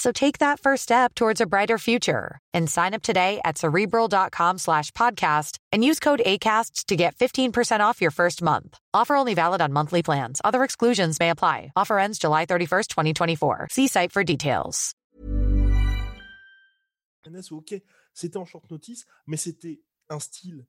So 0.00 0.12
take 0.12 0.38
that 0.38 0.58
first 0.58 0.84
step 0.84 1.14
towards 1.14 1.42
a 1.42 1.46
brighter 1.46 1.76
future 1.76 2.38
and 2.54 2.70
sign 2.70 2.94
up 2.94 3.02
today 3.02 3.38
at 3.44 3.58
cerebral.com 3.58 4.56
slash 4.56 4.92
podcast 4.92 5.58
and 5.72 5.84
use 5.84 6.00
code 6.00 6.22
ACasts 6.24 6.86
to 6.86 6.96
get 6.96 7.14
15% 7.16 7.80
off 7.80 8.00
your 8.00 8.10
first 8.10 8.40
month. 8.40 8.78
Offer 8.94 9.14
only 9.14 9.34
valid 9.34 9.60
on 9.60 9.74
monthly 9.74 10.02
plans. 10.02 10.40
Other 10.42 10.64
exclusions 10.64 11.20
may 11.20 11.28
apply. 11.28 11.72
Offer 11.76 11.98
ends 11.98 12.18
July 12.18 12.46
31st, 12.46 12.86
2024. 12.88 13.68
See 13.70 13.88
site 13.88 14.10
for 14.10 14.24
details. 14.24 14.94
ok, 17.52 17.74
c'était 18.14 18.38
en 18.38 18.46
short 18.46 18.70
notice, 18.70 19.04
mais 19.26 19.36
c'était 19.36 19.80
un 20.08 20.18
style 20.18 20.64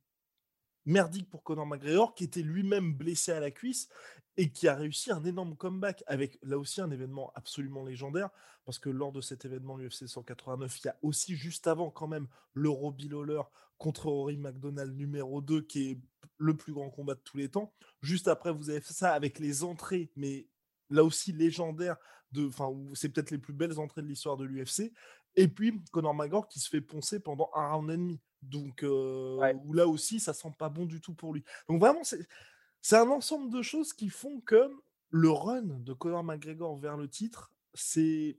merdique 0.85 1.29
pour 1.29 1.43
Conor 1.43 1.65
McGregor, 1.65 2.15
qui 2.15 2.23
était 2.23 2.41
lui-même 2.41 2.93
blessé 2.93 3.31
à 3.31 3.39
la 3.39 3.51
cuisse 3.51 3.89
et 4.37 4.51
qui 4.51 4.67
a 4.67 4.75
réussi 4.75 5.11
un 5.11 5.23
énorme 5.23 5.55
comeback 5.55 6.03
avec 6.07 6.39
là 6.43 6.57
aussi 6.57 6.81
un 6.81 6.89
événement 6.89 7.31
absolument 7.35 7.83
légendaire 7.83 8.29
parce 8.65 8.79
que 8.79 8.89
lors 8.89 9.11
de 9.11 9.21
cet 9.21 9.45
événement 9.45 9.77
UFC 9.77 10.07
189, 10.07 10.79
il 10.79 10.85
y 10.85 10.89
a 10.89 10.97
aussi 11.01 11.35
juste 11.35 11.67
avant 11.67 11.89
quand 11.89 12.07
même 12.07 12.27
le 12.53 12.69
Robbie 12.69 13.09
Lawler 13.09 13.41
contre 13.77 14.07
Rory 14.07 14.37
McDonald 14.37 14.95
numéro 14.95 15.41
2 15.41 15.61
qui 15.63 15.91
est 15.91 15.99
le 16.37 16.55
plus 16.55 16.73
grand 16.73 16.89
combat 16.89 17.15
de 17.15 17.19
tous 17.19 17.37
les 17.37 17.49
temps. 17.49 17.73
Juste 18.01 18.27
après, 18.27 18.51
vous 18.51 18.69
avez 18.69 18.81
fait 18.81 18.93
ça 18.93 19.13
avec 19.13 19.39
les 19.39 19.63
entrées, 19.63 20.11
mais 20.15 20.47
là 20.89 21.03
aussi 21.03 21.31
légendaires 21.31 21.97
de 22.31 22.47
enfin 22.47 22.71
c'est 22.93 23.09
peut-être 23.09 23.31
les 23.31 23.37
plus 23.37 23.53
belles 23.53 23.79
entrées 23.79 24.01
de 24.01 24.07
l'histoire 24.07 24.37
de 24.37 24.45
l'UFC 24.45 24.93
et 25.35 25.47
puis 25.47 25.81
Conor 25.91 26.13
McGregor 26.13 26.47
qui 26.47 26.59
se 26.59 26.69
fait 26.69 26.81
poncer 26.81 27.19
pendant 27.19 27.49
un 27.55 27.73
round 27.73 27.89
et 27.89 27.97
demi. 27.97 28.19
Donc 28.41 28.83
où 28.83 29.73
là 29.73 29.87
aussi 29.87 30.19
ça 30.19 30.33
sent 30.33 30.53
pas 30.57 30.69
bon 30.69 30.85
du 30.85 30.99
tout 30.99 31.13
pour 31.13 31.33
lui. 31.33 31.43
Donc 31.67 31.79
vraiment 31.79 32.01
c'est 32.81 32.97
un 32.97 33.09
ensemble 33.09 33.51
de 33.51 33.61
choses 33.61 33.93
qui 33.93 34.09
font 34.09 34.41
que 34.41 34.71
le 35.11 35.29
run 35.29 35.61
de 35.61 35.93
Conor 35.93 36.23
McGregor 36.23 36.77
vers 36.77 36.97
le 36.97 37.07
titre, 37.07 37.51
c'est 37.73 38.37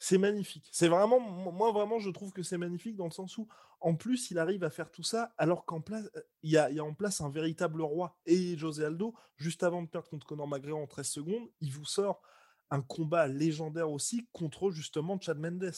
c'est 0.00 0.18
magnifique. 0.18 0.66
C'est 0.72 0.88
vraiment, 0.88 1.20
moi 1.20 1.70
vraiment, 1.72 1.98
je 1.98 2.08
trouve 2.08 2.32
que 2.32 2.42
c'est 2.42 2.56
magnifique 2.56 2.96
dans 2.96 3.04
le 3.04 3.10
sens 3.10 3.36
où, 3.36 3.46
en 3.80 3.94
plus, 3.94 4.30
il 4.30 4.38
arrive 4.38 4.64
à 4.64 4.70
faire 4.70 4.90
tout 4.90 5.02
ça 5.02 5.34
alors 5.36 5.66
qu'en 5.66 5.82
place, 5.82 6.10
il 6.42 6.50
y, 6.50 6.56
a, 6.56 6.70
en 6.82 6.94
place 6.94 7.20
un 7.20 7.28
véritable 7.28 7.82
roi. 7.82 8.16
Et 8.24 8.56
José 8.56 8.86
Aldo, 8.86 9.14
juste 9.36 9.62
avant 9.62 9.82
de 9.82 9.88
perdre 9.88 10.08
contre 10.08 10.26
Conor 10.26 10.48
McGregor 10.48 10.80
en 10.80 10.86
13 10.86 11.06
secondes, 11.06 11.48
il 11.60 11.70
vous 11.70 11.84
sort 11.84 12.22
un 12.70 12.80
combat 12.80 13.26
légendaire 13.26 13.90
aussi 13.90 14.26
contre 14.32 14.70
justement 14.70 15.20
Chad 15.20 15.38
Mendes. 15.38 15.70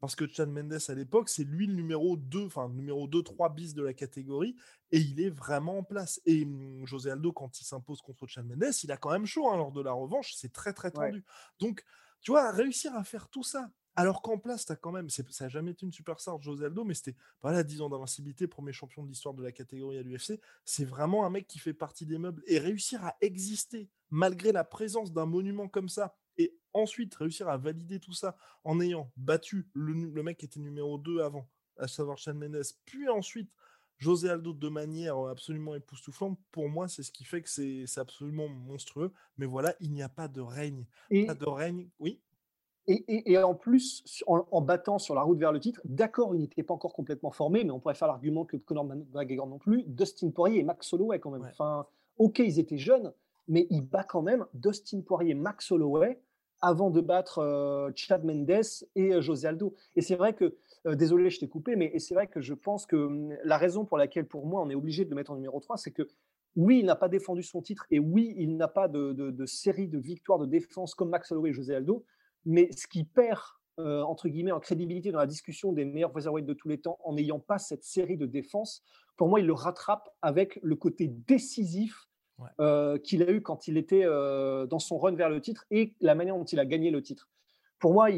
Parce 0.00 0.14
que 0.14 0.26
Chad 0.26 0.48
Mendes 0.48 0.78
à 0.88 0.94
l'époque, 0.94 1.28
c'est 1.28 1.44
lui 1.44 1.66
le 1.66 1.74
numéro 1.74 2.16
2, 2.16 2.46
enfin 2.46 2.68
numéro 2.68 3.08
2-3 3.08 3.54
bis 3.54 3.74
de 3.74 3.82
la 3.82 3.94
catégorie, 3.94 4.56
et 4.92 4.98
il 4.98 5.20
est 5.20 5.30
vraiment 5.30 5.78
en 5.78 5.82
place. 5.82 6.20
Et 6.26 6.44
hum, 6.44 6.86
José 6.86 7.10
Aldo, 7.10 7.32
quand 7.32 7.60
il 7.60 7.64
s'impose 7.64 8.02
contre 8.02 8.26
Chad 8.26 8.46
Mendes, 8.46 8.74
il 8.82 8.92
a 8.92 8.96
quand 8.96 9.10
même 9.10 9.26
chaud 9.26 9.48
hein, 9.50 9.56
lors 9.56 9.72
de 9.72 9.82
la 9.82 9.92
revanche, 9.92 10.34
c'est 10.34 10.52
très 10.52 10.72
très 10.72 10.90
tendu. 10.90 11.24
Donc, 11.58 11.84
tu 12.20 12.30
vois, 12.30 12.50
réussir 12.50 12.94
à 12.94 13.04
faire 13.04 13.28
tout 13.28 13.42
ça, 13.42 13.70
alors 13.98 14.20
qu'en 14.20 14.36
place, 14.38 14.66
tu 14.66 14.72
as 14.72 14.76
quand 14.76 14.92
même, 14.92 15.08
ça 15.08 15.22
n'a 15.40 15.48
jamais 15.48 15.70
été 15.70 15.86
une 15.86 15.92
superstar 15.92 16.38
de 16.38 16.42
José 16.42 16.66
Aldo, 16.66 16.84
mais 16.84 16.92
c'était, 16.92 17.16
voilà, 17.40 17.62
10 17.62 17.80
ans 17.80 17.88
d'invincibilité, 17.88 18.46
premier 18.46 18.72
champion 18.72 19.02
de 19.02 19.08
l'histoire 19.08 19.34
de 19.34 19.42
la 19.42 19.52
catégorie 19.52 19.96
à 19.96 20.02
l'UFC, 20.02 20.38
c'est 20.66 20.84
vraiment 20.84 21.24
un 21.24 21.30
mec 21.30 21.46
qui 21.46 21.58
fait 21.58 21.72
partie 21.72 22.04
des 22.04 22.18
meubles. 22.18 22.42
Et 22.46 22.58
réussir 22.58 23.02
à 23.04 23.16
exister, 23.22 23.88
malgré 24.10 24.52
la 24.52 24.64
présence 24.64 25.14
d'un 25.14 25.24
monument 25.24 25.66
comme 25.66 25.88
ça, 25.88 26.14
et 26.38 26.54
ensuite 26.72 27.14
réussir 27.14 27.48
à 27.48 27.56
valider 27.56 28.00
tout 28.00 28.12
ça 28.12 28.36
en 28.64 28.80
ayant 28.80 29.10
battu 29.16 29.68
le, 29.74 29.92
le 29.92 30.22
mec 30.22 30.38
qui 30.38 30.46
était 30.46 30.60
numéro 30.60 30.98
2 30.98 31.20
avant, 31.20 31.48
à 31.78 31.88
savoir 31.88 32.18
Chan 32.18 32.34
Mendes, 32.34 32.62
puis 32.84 33.08
ensuite 33.08 33.50
José 33.98 34.28
Aldo 34.28 34.52
de 34.52 34.68
manière 34.68 35.16
absolument 35.18 35.74
époustouflante, 35.74 36.38
pour 36.52 36.68
moi, 36.68 36.88
c'est 36.88 37.02
ce 37.02 37.10
qui 37.10 37.24
fait 37.24 37.42
que 37.42 37.48
c'est 37.48 37.98
absolument 37.98 38.48
monstrueux. 38.48 39.12
Mais 39.38 39.46
voilà, 39.46 39.74
il 39.80 39.92
n'y 39.92 40.02
a 40.02 40.08
pas 40.08 40.28
de 40.28 40.40
règne. 40.40 40.84
pas 41.26 41.34
de 41.34 41.48
règne, 41.48 41.88
oui? 41.98 42.20
Et, 42.88 43.32
et, 43.32 43.36
en 43.38 43.54
plus, 43.54 44.22
en, 44.28 44.60
battant 44.60 45.00
sur 45.00 45.16
la 45.16 45.22
route 45.22 45.40
vers 45.40 45.50
le 45.50 45.58
titre, 45.58 45.80
d'accord, 45.84 46.36
il 46.36 46.42
n'était 46.42 46.62
pas 46.62 46.72
encore 46.72 46.92
complètement 46.92 47.32
formé, 47.32 47.64
mais 47.64 47.72
on 47.72 47.80
pourrait 47.80 47.96
faire 47.96 48.06
l'argument 48.06 48.44
que 48.44 48.56
Conor 48.56 48.84
McGregor 48.84 49.48
non 49.48 49.58
plus, 49.58 49.82
Dustin 49.88 50.30
Poirier 50.30 50.60
et 50.60 50.62
Max 50.62 50.92
Holloway 50.92 51.18
quand 51.18 51.32
même. 51.32 51.42
Enfin, 51.42 51.86
ok, 52.18 52.38
ils 52.38 52.60
étaient 52.60 52.78
jeunes, 52.78 53.12
mais 53.48 53.66
il 53.70 53.80
bat 53.80 54.04
quand 54.04 54.22
même 54.22 54.46
Dustin 54.54 55.00
Poirier, 55.00 55.34
Max 55.34 55.72
Holloway, 55.72 56.22
avant 56.60 56.90
de 56.90 57.00
battre 57.00 57.92
Chad 57.94 58.24
Mendes 58.24 58.62
et 58.94 59.20
José 59.20 59.48
Aldo. 59.48 59.74
Et 59.94 60.00
c'est 60.00 60.16
vrai 60.16 60.34
que, 60.34 60.56
désolé, 60.84 61.30
je 61.30 61.38
t'ai 61.40 61.48
coupé, 61.48 61.76
mais 61.76 61.98
c'est 61.98 62.14
vrai 62.14 62.26
que 62.26 62.40
je 62.40 62.54
pense 62.54 62.86
que 62.86 62.96
hum, 62.96 63.36
la 63.44 63.58
raison 63.58 63.84
pour 63.84 63.98
laquelle, 63.98 64.26
pour 64.26 64.46
moi, 64.46 64.62
on 64.62 64.70
est 64.70 64.74
obligé 64.74 65.04
de 65.04 65.10
le 65.10 65.16
mettre 65.16 65.32
en 65.32 65.36
numéro 65.36 65.60
3, 65.60 65.76
c'est 65.76 65.92
que 65.92 66.08
oui, 66.56 66.78
il 66.78 66.86
n'a 66.86 66.96
pas 66.96 67.08
défendu 67.08 67.42
son 67.42 67.60
titre 67.60 67.86
et 67.90 67.98
oui, 67.98 68.34
il 68.38 68.56
n'a 68.56 68.68
pas 68.68 68.88
de, 68.88 69.44
série 69.44 69.88
de 69.88 69.98
victoires 69.98 70.38
de 70.38 70.46
défense 70.46 70.94
comme 70.94 71.10
Max 71.10 71.30
Holloway 71.30 71.50
et 71.50 71.52
José 71.52 71.74
Aldo, 71.74 72.04
mais 72.46 72.70
ce 72.72 72.86
qui 72.86 73.04
perd, 73.04 73.42
entre 73.76 74.28
guillemets, 74.28 74.52
en 74.52 74.60
crédibilité 74.60 75.12
dans 75.12 75.18
la 75.18 75.26
discussion 75.26 75.74
des 75.74 75.84
meilleurs 75.84 76.12
featherweight 76.12 76.46
de 76.46 76.54
tous 76.54 76.68
les 76.68 76.78
temps 76.78 76.98
en 77.04 77.12
n'ayant 77.12 77.40
pas 77.40 77.58
cette 77.58 77.84
série 77.84 78.16
de 78.16 78.24
défense, 78.24 78.82
pour 79.16 79.28
moi, 79.28 79.40
il 79.40 79.46
le 79.46 79.52
rattrape 79.52 80.08
avec 80.22 80.58
le 80.62 80.76
côté 80.76 81.08
décisif 81.08 82.05
euh, 82.60 82.98
qu'il 82.98 83.22
a 83.22 83.30
eu 83.30 83.40
quand 83.40 83.66
il 83.66 83.78
était 83.78 84.04
euh, 84.04 84.66
dans 84.66 84.78
son 84.78 84.98
run 84.98 85.14
vers 85.14 85.30
le 85.30 85.40
titre 85.40 85.64
et 85.70 85.94
la 86.00 86.14
manière 86.14 86.36
dont 86.36 86.44
il 86.44 86.58
a 86.58 86.66
gagné 86.66 86.90
le 86.90 87.02
titre. 87.02 87.30
Pour 87.78 87.94
moi, 87.94 88.08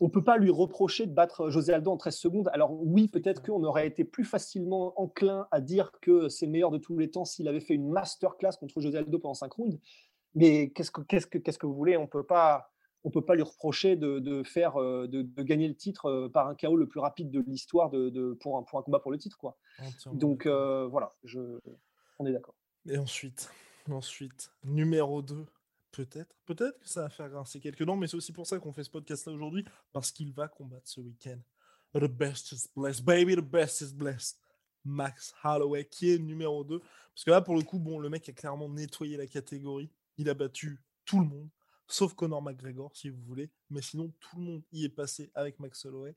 on 0.00 0.04
ne 0.04 0.10
peut 0.10 0.22
pas 0.22 0.36
lui 0.36 0.50
reprocher 0.50 1.06
de 1.06 1.14
battre 1.14 1.48
José 1.48 1.72
Aldo 1.72 1.92
en 1.92 1.96
13 1.96 2.14
secondes. 2.14 2.50
Alors 2.52 2.72
oui, 2.72 3.08
peut-être 3.08 3.42
qu'on 3.42 3.64
aurait 3.64 3.86
été 3.86 4.04
plus 4.04 4.24
facilement 4.24 4.92
enclin 5.00 5.48
à 5.50 5.62
dire 5.62 5.92
que 6.02 6.28
c'est 6.28 6.44
le 6.44 6.52
meilleur 6.52 6.70
de 6.70 6.76
tous 6.76 6.98
les 6.98 7.10
temps 7.10 7.24
s'il 7.24 7.48
avait 7.48 7.60
fait 7.60 7.72
une 7.72 7.88
masterclass 7.88 8.52
contre 8.60 8.80
José 8.80 8.98
Aldo 8.98 9.18
pendant 9.18 9.34
5 9.34 9.50
rounds. 9.50 9.80
Mais 10.34 10.70
qu'est-ce 10.70 10.90
que, 10.90 11.00
qu'est-ce 11.00 11.26
que, 11.26 11.38
qu'est-ce 11.38 11.58
que 11.58 11.66
vous 11.66 11.74
voulez? 11.74 11.96
On 11.96 12.06
peut 12.06 12.26
pas 12.26 12.70
on 13.04 13.10
peut 13.10 13.24
pas 13.24 13.36
lui 13.36 13.42
reprocher 13.42 13.96
de, 13.96 14.42
faire 14.42 14.76
euh, 14.76 15.06
de, 15.06 15.22
gagner 15.42 15.68
le 15.68 15.74
titre 15.74 16.28
par 16.34 16.48
un 16.48 16.54
chaos 16.54 16.76
le 16.76 16.88
plus 16.88 17.00
rapide 17.00 17.30
de 17.30 17.42
l'histoire 17.46 17.88
de, 17.90 18.36
pour, 18.40 18.58
un, 18.58 18.64
pour 18.64 18.78
un 18.78 18.82
combat 18.82 18.98
pour 18.98 19.12
le 19.12 19.18
titre 19.18 19.38
quoi. 19.38 19.56
Donc 20.12 20.46
voilà, 20.46 21.14
je, 21.24 21.40
on 22.18 22.26
est 22.26 22.32
d'accord. 22.32 22.56
Et 22.86 22.98
ensuite, 22.98 23.50
ensuite, 23.90 24.50
numéro 24.64 25.22
2, 25.22 25.46
peut-être, 25.90 26.34
peut-être 26.46 26.78
que 26.78 26.88
ça 26.88 27.02
va 27.02 27.08
faire 27.08 27.28
grincer 27.28 27.60
quelques 27.60 27.84
dents, 27.84 27.96
mais 27.96 28.06
c'est 28.06 28.16
aussi 28.16 28.32
pour 28.32 28.46
ça 28.46 28.58
qu'on 28.58 28.72
fait 28.72 28.84
ce 28.84 28.90
podcast-là 28.90 29.32
aujourd'hui, 29.32 29.64
parce 29.92 30.10
qu'il 30.12 30.32
va 30.32 30.48
combattre 30.48 30.88
ce 30.88 31.00
week-end. 31.00 31.38
The 31.94 32.04
best 32.04 32.52
is 32.52 32.68
blessed, 32.76 33.04
baby, 33.04 33.34
the 33.34 33.40
best 33.40 33.80
is 33.80 33.92
blessed. 33.92 34.38
Max 34.84 35.34
Holloway, 35.42 35.84
qui 35.84 36.12
est 36.12 36.18
numéro 36.18 36.64
2. 36.64 36.78
Parce 36.78 37.24
que 37.24 37.30
là, 37.30 37.40
pour 37.40 37.56
le 37.56 37.62
coup, 37.62 37.78
bon, 37.78 37.98
le 37.98 38.08
mec 38.08 38.28
a 38.28 38.32
clairement 38.32 38.68
nettoyé 38.68 39.16
la 39.16 39.26
catégorie. 39.26 39.90
Il 40.16 40.28
a 40.28 40.34
battu 40.34 40.78
tout 41.04 41.20
le 41.20 41.26
monde, 41.26 41.48
sauf 41.86 42.14
Conor 42.14 42.42
McGregor, 42.42 42.94
si 42.94 43.08
vous 43.10 43.22
voulez. 43.22 43.50
Mais 43.70 43.82
sinon, 43.82 44.12
tout 44.20 44.36
le 44.36 44.42
monde 44.42 44.62
y 44.72 44.84
est 44.84 44.90
passé 44.90 45.30
avec 45.34 45.58
Max 45.58 45.84
Holloway 45.84 46.14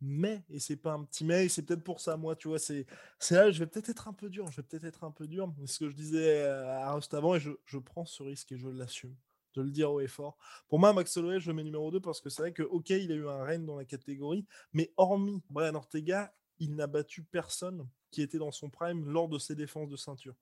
mais, 0.00 0.44
et 0.50 0.58
c'est 0.58 0.76
pas 0.76 0.92
un 0.92 1.04
petit 1.04 1.24
mais, 1.24 1.48
c'est 1.48 1.62
peut-être 1.62 1.84
pour 1.84 2.00
ça, 2.00 2.16
moi, 2.16 2.36
tu 2.36 2.48
vois, 2.48 2.58
c'est 2.58 2.86
là, 3.30 3.50
je 3.50 3.58
vais 3.58 3.66
peut-être 3.66 3.88
être 3.88 4.08
un 4.08 4.12
peu 4.12 4.28
dur, 4.28 4.50
je 4.50 4.56
vais 4.56 4.62
peut-être 4.62 4.84
être 4.84 5.04
un 5.04 5.10
peu 5.10 5.26
dur, 5.26 5.52
ce 5.66 5.78
que 5.78 5.88
je 5.88 5.94
disais 5.94 6.44
à 6.44 6.92
Rust 6.92 7.14
avant, 7.14 7.34
et 7.34 7.40
je, 7.40 7.50
je, 7.64 7.78
prends 7.78 8.04
ce 8.04 8.22
risque 8.22 8.52
et 8.52 8.58
je 8.58 8.68
l'assume, 8.68 9.14
de 9.54 9.62
le 9.62 9.70
dire 9.70 9.92
haut 9.92 10.00
et 10.00 10.08
fort. 10.08 10.36
Pour 10.68 10.78
moi, 10.78 10.92
Max 10.92 11.16
Holloway, 11.16 11.40
je 11.40 11.48
le 11.48 11.54
mets 11.54 11.64
numéro 11.64 11.90
2 11.90 12.00
parce 12.00 12.20
que 12.20 12.28
c'est 12.28 12.42
vrai 12.42 12.52
que, 12.52 12.62
ok, 12.62 12.90
il 12.90 13.12
a 13.12 13.14
eu 13.14 13.28
un 13.28 13.42
règne 13.44 13.64
dans 13.64 13.76
la 13.76 13.84
catégorie, 13.84 14.46
mais 14.72 14.92
hormis 14.96 15.42
Brian 15.50 15.74
Ortega, 15.74 16.34
il 16.58 16.74
n'a 16.74 16.86
battu 16.86 17.22
personne 17.22 17.88
qui 18.10 18.22
était 18.22 18.38
dans 18.38 18.52
son 18.52 18.70
prime 18.70 19.04
lors 19.06 19.28
de 19.28 19.38
ses 19.38 19.54
défenses 19.54 19.88
de 19.90 19.96
ceinture. 19.96 20.36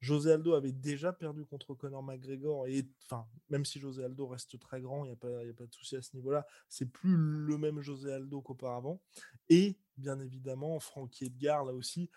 José 0.00 0.32
Aldo 0.32 0.54
avait 0.54 0.72
déjà 0.72 1.12
perdu 1.12 1.44
contre 1.44 1.74
Conor 1.74 2.02
McGregor 2.02 2.66
et 2.66 2.88
même 3.48 3.64
si 3.64 3.80
José 3.80 4.04
Aldo 4.04 4.26
reste 4.26 4.58
très 4.58 4.80
grand, 4.80 5.04
il 5.04 5.08
n'y 5.08 5.12
a, 5.12 5.16
pas, 5.16 5.28
a 5.28 5.52
pas 5.56 5.66
de 5.66 5.74
souci 5.74 5.96
à 5.96 6.02
ce 6.02 6.14
niveau-là, 6.14 6.46
c'est 6.68 6.86
plus 6.86 7.16
le 7.16 7.58
même 7.58 7.80
José 7.80 8.12
Aldo 8.12 8.40
qu'auparavant. 8.40 9.00
Et 9.48 9.78
bien 9.96 10.20
évidemment, 10.20 10.78
Frankie 10.78 11.26
Edgar, 11.26 11.64
là 11.64 11.72
aussi, 11.72 12.10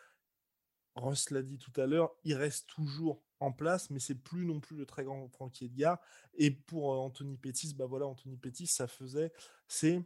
Ross 0.96 1.30
l'a 1.32 1.42
dit 1.42 1.58
tout 1.58 1.80
à 1.80 1.88
l'heure, 1.88 2.12
il 2.24 2.36
reste 2.36 2.68
toujours 2.68 3.24
en 3.40 3.52
place, 3.52 3.90
mais 3.90 4.00
c'est 4.00 4.16
plus 4.16 4.46
non 4.46 4.60
plus 4.60 4.76
le 4.76 4.86
très 4.86 5.04
grand 5.04 5.28
Frankie 5.30 5.66
Edgar. 5.66 6.00
Et 6.36 6.52
pour 6.52 6.94
euh, 6.94 6.98
Anthony 6.98 7.38
Pettis, 7.38 7.74
bah 7.74 7.86
voilà, 7.86 8.06
Anthony 8.06 8.38
Pettis, 8.38 8.68
ça 8.68 8.88
faisait, 8.88 9.32
c'est 9.68 10.04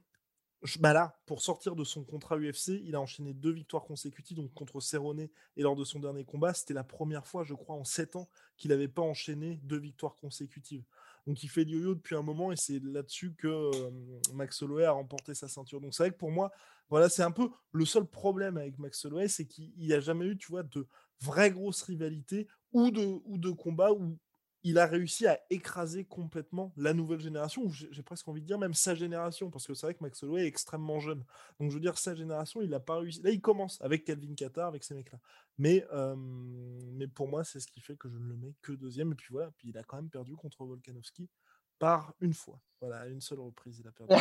bah 0.79 0.93
là, 0.93 1.19
pour 1.25 1.41
sortir 1.41 1.75
de 1.75 1.83
son 1.83 2.03
contrat 2.03 2.37
UFC, 2.37 2.81
il 2.83 2.95
a 2.95 3.01
enchaîné 3.01 3.33
deux 3.33 3.51
victoires 3.51 3.83
consécutives, 3.83 4.37
donc 4.37 4.53
contre 4.53 4.79
Cerrone 4.79 5.27
et 5.57 5.61
lors 5.61 5.75
de 5.75 5.83
son 5.83 5.99
dernier 5.99 6.25
combat. 6.25 6.53
C'était 6.53 6.73
la 6.73 6.83
première 6.83 7.27
fois, 7.27 7.43
je 7.43 7.53
crois, 7.53 7.75
en 7.75 7.83
sept 7.83 8.15
ans 8.15 8.29
qu'il 8.57 8.71
n'avait 8.71 8.87
pas 8.87 9.01
enchaîné 9.01 9.59
deux 9.63 9.77
victoires 9.77 10.15
consécutives. 10.15 10.83
Donc 11.27 11.43
il 11.43 11.49
fait 11.49 11.65
du 11.65 11.75
yo-yo 11.75 11.95
depuis 11.95 12.15
un 12.15 12.21
moment 12.21 12.51
et 12.51 12.55
c'est 12.55 12.79
là-dessus 12.83 13.33
que 13.33 13.47
euh, 13.47 13.91
Max 14.33 14.61
Holloway 14.61 14.85
a 14.85 14.91
remporté 14.91 15.33
sa 15.33 15.47
ceinture. 15.47 15.81
Donc 15.81 15.93
c'est 15.93 16.03
vrai 16.03 16.11
que 16.11 16.17
pour 16.17 16.31
moi, 16.31 16.51
voilà, 16.89 17.09
c'est 17.09 17.23
un 17.23 17.31
peu 17.31 17.49
le 17.71 17.85
seul 17.85 18.05
problème 18.05 18.57
avec 18.57 18.77
Max 18.77 19.03
Holloway, 19.05 19.27
c'est 19.27 19.45
qu'il 19.45 19.71
n'y 19.77 19.93
a 19.93 19.99
jamais 19.99 20.25
eu, 20.25 20.37
tu 20.37 20.47
vois, 20.51 20.63
de 20.63 20.87
vraies 21.21 21.51
grosses 21.51 21.81
rivalités 21.81 22.47
ou 22.71 22.91
de, 22.91 23.19
ou 23.25 23.37
de 23.37 23.49
combats 23.49 23.91
où 23.91 24.17
il 24.65 24.79
a 24.79 24.87
réussi 24.87 25.27
à 25.27 25.39
écraser 25.51 26.05
complètement 26.05 26.73
la 26.75 26.95
nouvelle 26.95 27.19
génération, 27.19 27.61
ou 27.61 27.71
j'ai 27.71 28.01
presque 28.01 28.27
envie 28.27 28.41
de 28.41 28.47
dire 28.47 28.57
même 28.57 28.73
sa 28.73 28.95
génération, 28.95 29.51
parce 29.51 29.67
que 29.67 29.75
c'est 29.75 29.85
vrai 29.85 29.93
que 29.93 30.03
Max 30.03 30.23
Holloway 30.23 30.45
est 30.45 30.47
extrêmement 30.47 30.99
jeune. 30.99 31.23
Donc 31.59 31.69
je 31.69 31.75
veux 31.75 31.79
dire, 31.81 31.99
sa 31.99 32.15
génération, 32.15 32.63
il 32.63 32.71
n'a 32.71 32.79
pas 32.79 32.97
réussi. 32.97 33.21
Là, 33.21 33.29
il 33.29 33.39
commence 33.39 33.79
avec 33.81 34.05
Calvin 34.05 34.33
Qatar, 34.33 34.67
avec 34.67 34.83
ces 34.83 34.95
mecs-là. 34.95 35.19
Mais, 35.59 35.85
mais 36.17 37.07
pour 37.07 37.27
moi, 37.27 37.43
c'est 37.43 37.59
ce 37.59 37.67
qui 37.67 37.79
fait 37.79 37.95
que 37.95 38.09
je 38.09 38.17
ne 38.17 38.27
le 38.27 38.35
mets 38.37 38.55
que 38.63 38.71
deuxième. 38.71 39.11
Et 39.11 39.15
puis 39.15 39.27
voilà, 39.29 39.51
puis 39.55 39.69
il 39.69 39.77
a 39.77 39.83
quand 39.83 39.97
même 39.97 40.09
perdu 40.09 40.35
contre 40.35 40.65
Volkanovski 40.65 41.29
par 41.77 42.15
une 42.19 42.33
fois. 42.33 42.59
Voilà, 42.81 43.05
une 43.05 43.21
seule 43.21 43.41
reprise, 43.41 43.79
il 43.79 43.87
a 43.87 43.91
perdu. 43.91 44.15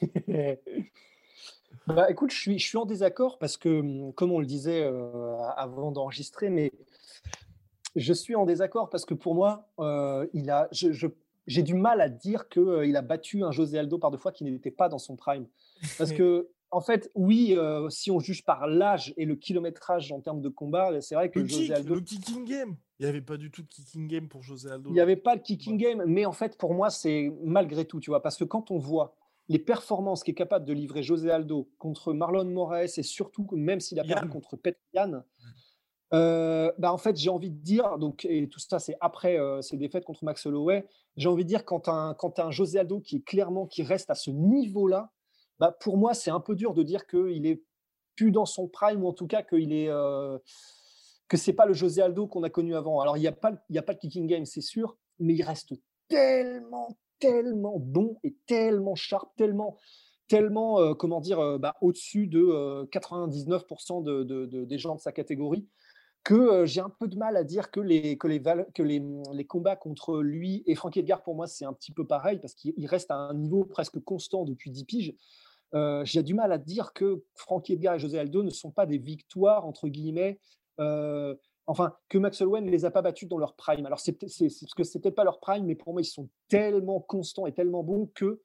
bah, 1.86 2.10
écoute, 2.10 2.30
je 2.30 2.56
suis 2.56 2.78
en 2.78 2.86
désaccord 2.86 3.38
parce 3.38 3.58
que, 3.58 4.10
comme 4.12 4.32
on 4.32 4.40
le 4.40 4.46
disait 4.46 4.84
avant 5.54 5.92
d'enregistrer, 5.92 6.48
mais 6.48 6.72
je 7.96 8.12
suis 8.12 8.34
en 8.34 8.44
désaccord 8.44 8.90
parce 8.90 9.04
que 9.04 9.14
pour 9.14 9.34
moi, 9.34 9.68
euh, 9.80 10.26
il 10.34 10.50
a, 10.50 10.68
j'ai 10.72 11.62
du 11.62 11.74
mal 11.74 12.00
à 12.00 12.08
dire 12.08 12.48
qu'il 12.48 12.62
euh, 12.62 12.94
a 12.94 13.02
battu 13.02 13.42
un 13.42 13.50
José 13.50 13.78
Aldo 13.78 13.98
par 13.98 14.10
deux 14.10 14.18
fois 14.18 14.32
qui 14.32 14.44
n'était 14.44 14.70
pas 14.70 14.88
dans 14.88 14.98
son 14.98 15.16
prime. 15.16 15.46
Parce 15.98 16.12
que, 16.12 16.48
en 16.70 16.80
fait, 16.80 17.10
oui, 17.14 17.54
euh, 17.56 17.88
si 17.88 18.10
on 18.10 18.20
juge 18.20 18.44
par 18.44 18.66
l'âge 18.66 19.14
et 19.16 19.24
le 19.24 19.34
kilométrage 19.34 20.12
en 20.12 20.20
termes 20.20 20.42
de 20.42 20.48
combat, 20.48 21.00
c'est 21.00 21.14
vrai 21.14 21.30
que 21.30 21.40
le 21.40 21.46
José 21.46 21.72
Aldo. 21.72 21.94
Le 21.94 22.00
kicking 22.02 22.44
game 22.44 22.76
Il 23.00 23.04
n'y 23.04 23.08
avait 23.08 23.22
pas 23.22 23.38
du 23.38 23.50
tout 23.50 23.62
de 23.62 23.68
kicking 23.68 24.06
game 24.06 24.28
pour 24.28 24.42
José 24.42 24.70
Aldo. 24.70 24.90
Il 24.90 24.92
n'y 24.92 25.00
avait 25.00 25.16
pas 25.16 25.36
de 25.36 25.42
kicking 25.42 25.78
game, 25.78 26.04
mais 26.06 26.26
en 26.26 26.32
fait, 26.32 26.58
pour 26.58 26.74
moi, 26.74 26.90
c'est 26.90 27.32
malgré 27.42 27.86
tout, 27.86 28.00
tu 28.00 28.10
vois, 28.10 28.22
parce 28.22 28.36
que 28.36 28.44
quand 28.44 28.70
on 28.70 28.78
voit 28.78 29.14
les 29.48 29.58
performances 29.58 30.24
qu'est 30.24 30.34
capable 30.34 30.64
de 30.64 30.72
livrer 30.72 31.02
José 31.02 31.30
Aldo 31.30 31.70
contre 31.78 32.12
Marlon 32.12 32.44
Moraes 32.44 32.98
et 32.98 33.02
surtout, 33.02 33.46
même 33.52 33.80
s'il 33.80 34.00
a 34.00 34.04
perdu 34.04 34.28
contre 34.28 34.56
Petrian, 34.56 35.22
euh, 36.12 36.70
bah 36.78 36.92
en 36.92 36.98
fait, 36.98 37.16
j'ai 37.16 37.30
envie 37.30 37.50
de 37.50 37.58
dire, 37.58 37.98
donc, 37.98 38.24
et 38.24 38.48
tout 38.48 38.60
ça, 38.60 38.78
c'est 38.78 38.96
après 39.00 39.38
euh, 39.38 39.60
ses 39.60 39.76
défaites 39.76 40.04
contre 40.04 40.24
Max 40.24 40.46
Holloway, 40.46 40.86
j'ai 41.16 41.28
envie 41.28 41.44
de 41.44 41.48
dire, 41.48 41.64
quand 41.64 41.88
un, 41.88 42.14
quand 42.14 42.38
un 42.38 42.50
José 42.50 42.78
Aldo 42.78 43.00
qui 43.00 43.16
est 43.16 43.24
clairement, 43.24 43.66
qui 43.66 43.82
reste 43.82 44.10
à 44.10 44.14
ce 44.14 44.30
niveau-là, 44.30 45.10
bah, 45.58 45.76
pour 45.80 45.96
moi, 45.96 46.14
c'est 46.14 46.30
un 46.30 46.40
peu 46.40 46.54
dur 46.54 46.74
de 46.74 46.82
dire 46.82 47.06
qu'il 47.06 47.46
est 47.46 47.62
plus 48.14 48.30
dans 48.30 48.46
son 48.46 48.68
prime, 48.68 49.02
ou 49.02 49.08
en 49.08 49.12
tout 49.12 49.26
cas 49.26 49.42
qu'il 49.42 49.72
est. 49.72 49.88
Euh, 49.88 50.38
que 51.28 51.36
c'est 51.36 51.52
pas 51.52 51.66
le 51.66 51.74
José 51.74 52.02
Aldo 52.02 52.28
qu'on 52.28 52.44
a 52.44 52.50
connu 52.50 52.76
avant. 52.76 53.00
Alors, 53.00 53.16
il 53.16 53.20
n'y 53.20 53.26
a, 53.26 53.32
pas, 53.32 53.52
y 53.68 53.78
a 53.78 53.82
pas 53.82 53.94
de 53.94 53.98
kicking 53.98 54.28
game, 54.28 54.44
c'est 54.44 54.60
sûr, 54.60 54.96
mais 55.18 55.34
il 55.34 55.42
reste 55.42 55.74
tellement, 56.06 56.96
tellement 57.18 57.80
bon 57.80 58.16
et 58.22 58.36
tellement 58.46 58.94
sharp, 58.94 59.34
tellement 59.36 59.76
tellement, 60.28 60.94
comment 60.94 61.20
dire, 61.20 61.58
bah, 61.60 61.76
au-dessus 61.80 62.26
de 62.26 62.84
99% 62.92 64.02
de, 64.02 64.24
de, 64.24 64.64
des 64.64 64.78
gens 64.78 64.96
de 64.96 65.00
sa 65.00 65.12
catégorie 65.12 65.68
que 66.26 66.66
j'ai 66.66 66.80
un 66.80 66.90
peu 66.90 67.06
de 67.06 67.16
mal 67.16 67.36
à 67.36 67.44
dire 67.44 67.70
que 67.70 67.78
les, 67.78 68.18
les 68.18 69.46
combats 69.46 69.76
contre 69.76 70.20
lui 70.22 70.64
et 70.66 70.74
Frankie 70.74 70.98
Edgar, 70.98 71.22
pour 71.22 71.36
moi, 71.36 71.46
c'est 71.46 71.64
un 71.64 71.72
petit 71.72 71.92
peu 71.92 72.04
pareil 72.04 72.40
parce 72.40 72.54
qu'il 72.54 72.84
reste 72.86 73.12
à 73.12 73.14
un 73.14 73.34
niveau 73.34 73.64
presque 73.64 74.00
constant 74.00 74.44
depuis 74.44 74.72
10 74.72 74.84
piges. 74.86 75.14
j'ai 76.02 76.24
du 76.24 76.34
mal 76.34 76.50
à 76.50 76.58
dire 76.58 76.92
que 76.94 77.22
Frankie 77.36 77.74
Edgar 77.74 77.94
et 77.94 78.00
José 78.00 78.18
Aldo 78.18 78.42
ne 78.42 78.50
sont 78.50 78.72
pas 78.72 78.86
des 78.86 78.98
victoires, 78.98 79.66
entre 79.66 79.86
guillemets, 79.86 80.40
enfin, 80.78 81.94
que 82.08 82.18
Max 82.18 82.40
Holloway 82.40 82.60
ne 82.60 82.72
les 82.72 82.84
a 82.84 82.90
pas 82.90 83.02
battus 83.02 83.28
dans 83.28 83.38
leur 83.38 83.54
prime. 83.54 83.86
Alors, 83.86 84.00
c'est 84.00 84.14
parce 84.14 84.74
que 84.76 84.82
c'était 84.82 85.12
pas 85.12 85.22
leur 85.22 85.38
prime, 85.38 85.64
mais 85.64 85.76
pour 85.76 85.92
moi, 85.92 86.02
ils 86.02 86.06
sont 86.06 86.28
tellement 86.48 86.98
constants 86.98 87.46
et 87.46 87.54
tellement 87.54 87.84
bons 87.84 88.10
que 88.16 88.42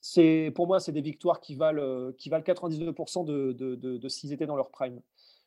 c'est, 0.00 0.50
pour 0.54 0.66
moi, 0.66 0.80
c'est 0.80 0.92
des 0.92 1.02
victoires 1.02 1.40
qui 1.40 1.56
valent, 1.56 2.12
qui 2.12 2.30
valent 2.30 2.42
99% 2.42 3.26
de, 3.26 3.52
de, 3.52 3.74
de, 3.74 3.98
de 3.98 4.08
s'ils 4.08 4.32
étaient 4.32 4.46
dans 4.46 4.56
leur 4.56 4.70
prime. 4.70 5.02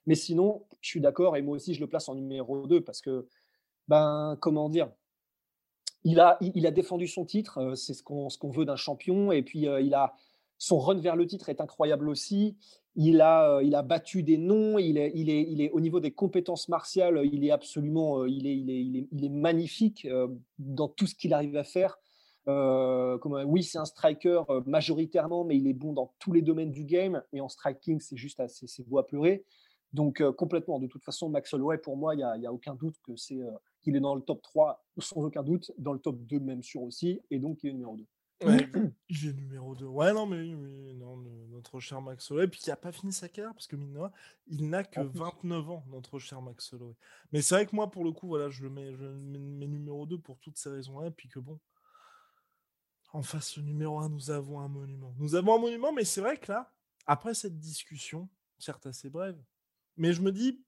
Mais 0.05 0.15
sinon, 0.15 0.65
je 0.81 0.89
suis 0.89 1.01
d'accord, 1.01 1.37
et 1.37 1.41
moi 1.41 1.55
aussi, 1.55 1.73
je 1.73 1.79
le 1.79 1.87
place 1.87 2.09
en 2.09 2.15
numéro 2.15 2.65
2 2.67 2.81
parce 2.81 3.01
que, 3.01 3.27
ben, 3.87 4.37
comment 4.41 4.69
dire, 4.69 4.89
il 6.03 6.19
a, 6.19 6.37
il, 6.41 6.65
a 6.65 6.71
défendu 6.71 7.07
son 7.07 7.25
titre, 7.25 7.57
euh, 7.57 7.75
c'est 7.75 7.93
ce 7.93 8.03
qu'on 8.03 8.29
ce 8.29 8.37
qu'on 8.37 8.49
veut 8.49 8.65
d'un 8.65 8.75
champion, 8.75 9.31
et 9.31 9.41
puis 9.41 9.67
euh, 9.67 9.81
il 9.81 9.93
a, 9.93 10.13
son 10.57 10.79
run 10.79 10.99
vers 10.99 11.15
le 11.15 11.25
titre 11.27 11.49
est 11.49 11.61
incroyable 11.61 12.09
aussi. 12.09 12.57
Il 12.95 13.21
a, 13.21 13.55
euh, 13.55 13.63
il 13.63 13.75
a 13.75 13.81
battu 13.81 14.23
des 14.23 14.37
noms, 14.37 14.77
il 14.77 14.97
est, 14.97 15.11
il, 15.15 15.29
est, 15.29 15.43
il 15.49 15.61
est 15.61 15.69
au 15.71 15.79
niveau 15.79 15.99
des 15.99 16.11
compétences 16.11 16.69
martiales, 16.69 17.21
il 17.31 17.45
est 17.45 17.51
absolument, 17.51 18.25
il 18.25 18.47
est, 18.47 18.57
il 18.57 18.69
est, 18.69 18.81
il 18.81 18.97
est, 18.97 19.07
il 19.11 19.25
est 19.25 19.29
magnifique 19.29 20.07
dans 20.57 20.87
tout 20.87 21.07
ce 21.07 21.15
qu'il 21.15 21.33
arrive 21.33 21.55
à 21.55 21.63
faire. 21.63 21.99
comme, 22.45 23.43
oui, 23.45 23.63
c'est 23.63 23.77
un 23.77 23.85
striker 23.85 24.41
majoritairement, 24.65 25.45
mais 25.45 25.55
il 25.55 25.67
est 25.67 25.73
bon 25.73 25.93
dans 25.93 26.13
tous 26.19 26.33
les 26.33 26.41
domaines 26.41 26.71
du 26.71 26.83
game. 26.83 27.21
Et 27.31 27.41
en 27.41 27.47
striking, 27.47 28.01
c'est 28.01 28.17
juste 28.17 28.41
c'est 28.47 28.87
beau 28.87 28.97
à 28.97 29.07
pleurer. 29.07 29.45
Donc 29.93 30.23
complètement, 30.33 30.79
de 30.79 30.87
toute 30.87 31.03
façon, 31.03 31.29
Max 31.29 31.53
Holloway, 31.53 31.77
pour 31.79 31.97
moi, 31.97 32.13
il 32.13 32.17
n'y 32.17 32.23
a, 32.23 32.49
a, 32.49 32.51
aucun 32.51 32.75
doute 32.75 32.95
que 33.03 33.15
c'est 33.15 33.39
qu'il 33.81 33.95
est 33.95 33.99
dans 33.99 34.15
le 34.15 34.21
top 34.21 34.41
3, 34.41 34.85
sans 34.97 35.23
aucun 35.23 35.43
doute, 35.43 35.71
dans 35.77 35.93
le 35.93 35.99
top 35.99 36.17
2 36.25 36.39
même 36.39 36.63
sûr 36.63 36.81
aussi, 36.81 37.21
et 37.31 37.39
donc 37.39 37.63
il 37.63 37.69
est 37.69 37.73
numéro 37.73 37.95
2. 37.95 38.05
Ouais, 38.45 38.69
il 39.09 39.27
est 39.27 39.33
numéro 39.33 39.75
2. 39.75 39.85
Ouais, 39.85 40.13
non, 40.13 40.25
mais, 40.25 40.43
non, 40.95 41.17
notre 41.49 41.79
cher 41.79 42.01
Max 42.01 42.29
Holloway, 42.31 42.47
puis 42.47 42.61
il 42.65 42.69
n'a 42.69 42.77
pas 42.77 42.91
fini 42.91 43.11
sa 43.11 43.27
carrière, 43.27 43.53
parce 43.53 43.67
que 43.67 43.75
mine 43.75 43.99
il 44.47 44.69
n'a 44.69 44.83
que 44.83 45.01
29 45.01 45.69
ans, 45.69 45.83
notre 45.89 46.19
cher 46.19 46.41
Max 46.41 46.71
Holloway. 46.73 46.95
Mais 47.31 47.41
c'est 47.41 47.55
vrai 47.55 47.65
que 47.65 47.75
moi, 47.75 47.91
pour 47.91 48.03
le 48.03 48.11
coup, 48.11 48.27
voilà, 48.27 48.49
je 48.49 48.63
le 48.63 48.69
mets, 48.69 48.93
je 48.93 49.05
mets, 49.05 49.67
numéro 49.67 50.05
2 50.05 50.19
pour 50.19 50.39
toutes 50.39 50.57
ces 50.57 50.69
raisons-là, 50.69 51.07
et 51.07 51.11
puis 51.11 51.27
que 51.27 51.39
bon, 51.39 51.59
en 53.11 53.23
face, 53.23 53.57
le 53.57 53.63
numéro 53.63 53.99
1, 53.99 54.09
nous 54.09 54.31
avons 54.31 54.59
un 54.59 54.67
monument. 54.67 55.13
Nous 55.17 55.35
avons 55.35 55.55
un 55.55 55.59
monument, 55.59 55.91
mais 55.91 56.05
c'est 56.05 56.21
vrai 56.21 56.37
que 56.37 56.51
là, 56.51 56.71
après 57.07 57.33
cette 57.33 57.59
discussion, 57.59 58.29
certes 58.57 58.85
assez 58.85 59.09
brève, 59.09 59.41
mais 59.99 60.13
je 60.13 60.21
me 60.21 60.31
dis, 60.31 60.63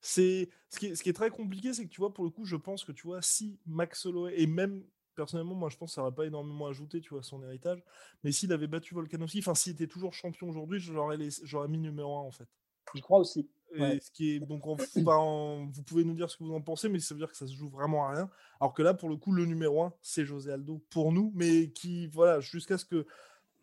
c'est 0.00 0.50
ce 0.70 0.78
qui, 0.78 0.86
est, 0.86 0.94
ce 0.96 1.02
qui 1.02 1.08
est 1.10 1.14
très 1.14 1.30
compliqué, 1.30 1.72
c'est 1.72 1.84
que 1.84 1.90
tu 1.90 2.00
vois, 2.00 2.12
pour 2.12 2.24
le 2.24 2.30
coup, 2.30 2.44
je 2.44 2.56
pense 2.56 2.84
que 2.84 2.92
tu 2.92 3.06
vois, 3.06 3.22
si 3.22 3.60
Max 3.66 4.04
Holloway, 4.04 4.34
et 4.40 4.46
même 4.46 4.82
personnellement, 5.14 5.54
moi 5.54 5.68
je 5.68 5.76
pense 5.76 5.90
que 5.90 5.94
ça 5.94 6.00
n'aurait 6.00 6.14
pas 6.14 6.26
énormément 6.26 6.66
ajouté, 6.66 7.00
tu 7.00 7.10
vois, 7.10 7.22
son 7.22 7.42
héritage, 7.44 7.84
mais 8.24 8.32
s'il 8.32 8.52
avait 8.52 8.66
battu 8.66 8.94
Volkanovski, 8.94 9.38
enfin, 9.38 9.54
s'il 9.54 9.74
était 9.74 9.86
toujours 9.86 10.12
champion 10.12 10.48
aujourd'hui, 10.48 10.80
j'aurais, 10.80 11.16
j'aurais 11.44 11.68
mis 11.68 11.78
numéro 11.78 12.18
1 12.18 12.20
en 12.22 12.30
fait. 12.32 12.48
Je 12.94 13.00
crois 13.00 13.18
aussi. 13.18 13.48
ce 13.74 14.10
qui 14.12 14.32
est 14.32 14.40
donc 14.40 14.62
vous 14.66 15.82
pouvez 15.82 16.04
nous 16.04 16.14
dire 16.14 16.30
ce 16.30 16.36
que 16.36 16.44
vous 16.44 16.54
en 16.54 16.60
pensez, 16.60 16.88
mais 16.88 17.00
ça 17.00 17.14
veut 17.14 17.20
dire 17.20 17.30
que 17.30 17.36
ça 17.36 17.46
se 17.46 17.54
joue 17.54 17.68
vraiment 17.68 18.06
à 18.06 18.14
rien. 18.14 18.30
Alors 18.60 18.74
que 18.74 18.82
là, 18.82 18.94
pour 18.94 19.08
le 19.08 19.16
coup, 19.16 19.32
le 19.32 19.46
numéro 19.46 19.82
1, 19.82 19.92
c'est 20.00 20.24
José 20.24 20.52
Aldo 20.52 20.82
pour 20.90 21.12
nous, 21.12 21.32
mais 21.34 21.70
qui, 21.70 22.06
voilà, 22.08 22.40
jusqu'à 22.40 22.78
ce 22.78 22.84
que 22.84 23.06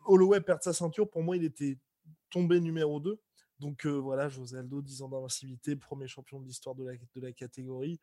Holloway 0.05 0.41
perde 0.41 0.61
sa 0.63 0.73
ceinture, 0.73 1.09
pour 1.09 1.23
moi, 1.23 1.37
il 1.37 1.43
était 1.43 1.77
tombé 2.29 2.59
numéro 2.59 2.99
2. 2.99 3.19
Donc 3.61 3.85
voilà, 3.85 4.27
José 4.27 4.57
Aldo, 4.57 4.81
10 4.81 5.03
ans 5.03 5.09
d'invincibilité, 5.09 5.75
premier 5.75 6.07
champion 6.07 6.39
de 6.39 6.45
l'histoire 6.45 6.75
de 6.75 6.83
la, 7.15 7.31
catégorie, 7.31 7.99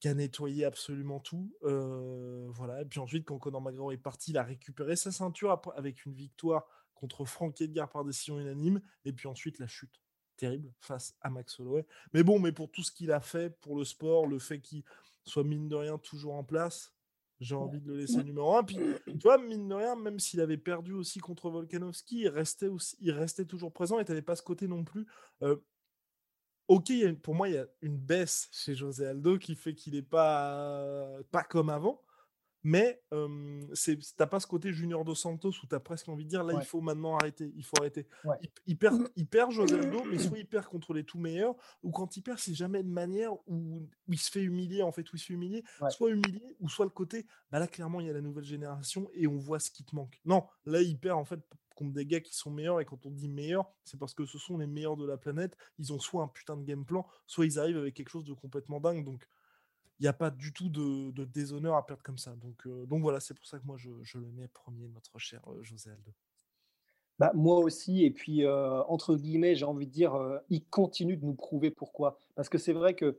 qui 0.00 0.08
a 0.08 0.14
nettoyé 0.14 0.64
absolument 0.64 1.20
tout. 1.20 1.52
voilà. 1.60 2.80
Et 2.80 2.84
puis 2.84 3.00
ensuite, 3.00 3.24
quand 3.24 3.38
Conor 3.38 3.60
McGregor 3.60 3.92
est 3.92 3.98
parti, 3.98 4.30
il 4.30 4.38
a 4.38 4.44
récupéré 4.44 4.96
sa 4.96 5.10
ceinture 5.10 5.60
avec 5.74 6.06
une 6.06 6.14
victoire 6.14 6.64
contre 6.94 7.24
Frank 7.24 7.60
Edgar 7.60 7.90
par 7.90 8.04
décision 8.04 8.38
unanime. 8.38 8.80
Et 9.04 9.12
puis 9.12 9.28
ensuite, 9.28 9.58
la 9.58 9.66
chute 9.66 10.00
terrible 10.36 10.72
face 10.80 11.16
à 11.20 11.30
Max 11.30 11.58
Holloway. 11.58 11.86
Mais 12.12 12.22
bon, 12.22 12.38
mais 12.38 12.52
pour 12.52 12.70
tout 12.70 12.82
ce 12.82 12.92
qu'il 12.92 13.12
a 13.12 13.20
fait 13.20 13.50
pour 13.60 13.76
le 13.76 13.84
sport, 13.84 14.26
le 14.26 14.38
fait 14.38 14.60
qu'il 14.60 14.84
soit 15.24 15.44
mine 15.44 15.68
de 15.68 15.76
rien 15.76 15.98
toujours 15.98 16.34
en 16.34 16.44
place, 16.44 16.93
j'ai 17.44 17.54
envie 17.54 17.80
de 17.80 17.88
le 17.88 17.96
laisser 17.98 18.24
numéro 18.24 18.56
1. 18.56 18.64
Puis, 18.64 18.76
tu 19.06 19.18
vois, 19.22 19.38
mine 19.38 19.68
de 19.68 19.74
rien, 19.74 19.96
même 19.96 20.18
s'il 20.18 20.40
avait 20.40 20.56
perdu 20.56 20.92
aussi 20.92 21.20
contre 21.20 21.50
Volkanovski, 21.50 22.20
il 22.20 22.28
restait, 22.28 22.68
aussi, 22.68 22.96
il 23.00 23.12
restait 23.12 23.44
toujours 23.44 23.72
présent 23.72 23.98
et 23.98 24.04
tu 24.04 24.10
n'avais 24.10 24.22
pas 24.22 24.36
ce 24.36 24.42
côté 24.42 24.66
non 24.66 24.84
plus. 24.84 25.06
Euh, 25.42 25.56
ok, 26.68 26.90
pour 27.22 27.34
moi, 27.34 27.48
il 27.48 27.54
y 27.54 27.58
a 27.58 27.66
une 27.82 27.98
baisse 27.98 28.48
chez 28.50 28.74
José 28.74 29.06
Aldo 29.06 29.38
qui 29.38 29.54
fait 29.54 29.74
qu'il 29.74 29.94
n'est 29.94 30.02
pas, 30.02 31.06
pas 31.30 31.44
comme 31.44 31.68
avant. 31.68 32.00
Mais 32.64 33.02
euh, 33.12 33.60
c'est 33.74 33.98
t'as 34.16 34.26
pas 34.26 34.40
ce 34.40 34.46
côté 34.46 34.72
Junior 34.72 35.04
Dos 35.04 35.14
Santos 35.14 35.50
où 35.50 35.66
tu 35.68 35.74
as 35.74 35.80
presque 35.80 36.08
envie 36.08 36.24
de 36.24 36.30
dire 36.30 36.42
là, 36.42 36.54
il 36.58 36.64
faut 36.64 36.80
maintenant 36.80 37.16
arrêter. 37.16 37.52
Il 37.56 37.64
faut 37.64 37.76
arrêter. 37.78 38.06
Il, 38.40 38.48
il, 38.66 38.78
perd, 38.78 39.06
il 39.16 39.26
perd 39.26 39.52
mais 40.10 40.18
soit 40.18 40.38
il 40.38 40.46
perd 40.46 40.66
contre 40.66 40.94
les 40.94 41.04
tout 41.04 41.18
meilleurs, 41.18 41.54
ou 41.82 41.90
quand 41.90 42.16
il 42.16 42.22
perd, 42.22 42.38
c'est 42.38 42.54
jamais 42.54 42.82
de 42.82 42.88
manière 42.88 43.32
où, 43.46 43.86
il 44.08 44.18
se 44.18 44.30
fait 44.30 44.42
humilier, 44.42 44.82
en 44.82 44.92
fait, 44.92 45.12
où 45.12 45.16
il 45.16 45.18
se 45.18 45.26
fait 45.26 45.34
humilier, 45.34 45.62
soit 45.90 46.10
humilié, 46.10 46.56
ou 46.60 46.68
soit 46.68 46.84
le 46.86 46.90
côté, 46.90 47.26
bah 47.50 47.58
là, 47.58 47.66
clairement, 47.66 48.00
il 48.00 48.06
y 48.06 48.10
a 48.10 48.12
la 48.12 48.20
nouvelle 48.20 48.44
génération 48.44 49.08
et 49.12 49.26
on 49.26 49.36
voit 49.36 49.58
ce 49.58 49.70
qui 49.70 49.84
te 49.84 49.94
manque. 49.94 50.20
Non, 50.24 50.46
là, 50.64 50.80
il 50.80 50.98
perd, 50.98 51.18
en 51.18 51.24
fait, 51.24 51.40
contre 51.74 51.92
des 51.92 52.06
gars 52.06 52.20
qui 52.20 52.34
sont 52.34 52.50
meilleurs, 52.50 52.80
et 52.80 52.84
quand 52.84 53.04
on 53.06 53.10
dit 53.10 53.28
meilleurs, 53.28 53.70
c'est 53.84 53.98
parce 53.98 54.14
que 54.14 54.24
ce 54.24 54.38
sont 54.38 54.56
les 54.56 54.66
meilleurs 54.66 54.96
de 54.96 55.06
la 55.06 55.16
planète. 55.16 55.56
Ils 55.78 55.92
ont 55.92 55.98
soit 55.98 56.22
un 56.22 56.28
putain 56.28 56.56
de 56.56 56.64
game 56.64 56.84
plan, 56.84 57.06
soit 57.26 57.44
ils 57.44 57.58
arrivent 57.58 57.78
avec 57.78 57.94
quelque 57.94 58.10
chose 58.10 58.24
de 58.24 58.32
complètement 58.32 58.80
dingue. 58.80 59.04
Donc, 59.04 59.28
il 60.00 60.02
n'y 60.02 60.08
a 60.08 60.12
pas 60.12 60.30
du 60.30 60.52
tout 60.52 60.68
de, 60.68 61.24
déshonneur 61.24 61.76
à 61.76 61.86
perdre 61.86 62.02
comme 62.02 62.18
ça. 62.18 62.34
Donc, 62.36 62.66
euh, 62.66 62.86
donc 62.86 63.02
voilà, 63.02 63.20
c'est 63.20 63.34
pour 63.34 63.46
ça 63.46 63.58
que 63.58 63.66
moi, 63.66 63.76
je, 63.78 64.18
le 64.18 64.30
mets 64.32 64.48
premier, 64.48 64.88
notre 64.88 65.18
cher 65.18 65.40
euh, 65.48 65.62
José 65.62 65.90
Aldo. 65.90 66.12
Bah, 67.18 67.30
moi 67.34 67.58
aussi, 67.58 68.04
et 68.04 68.10
puis 68.10 68.44
euh, 68.44 68.82
entre 68.84 69.14
guillemets, 69.14 69.54
j'ai 69.54 69.64
envie 69.64 69.86
de 69.86 69.92
dire, 69.92 70.18
il 70.50 70.64
continue 70.64 71.16
de 71.16 71.24
nous 71.24 71.34
prouver 71.34 71.70
pourquoi. 71.70 72.18
Parce 72.34 72.48
que 72.48 72.58
c'est 72.58 72.72
vrai 72.72 72.94
que 72.94 73.18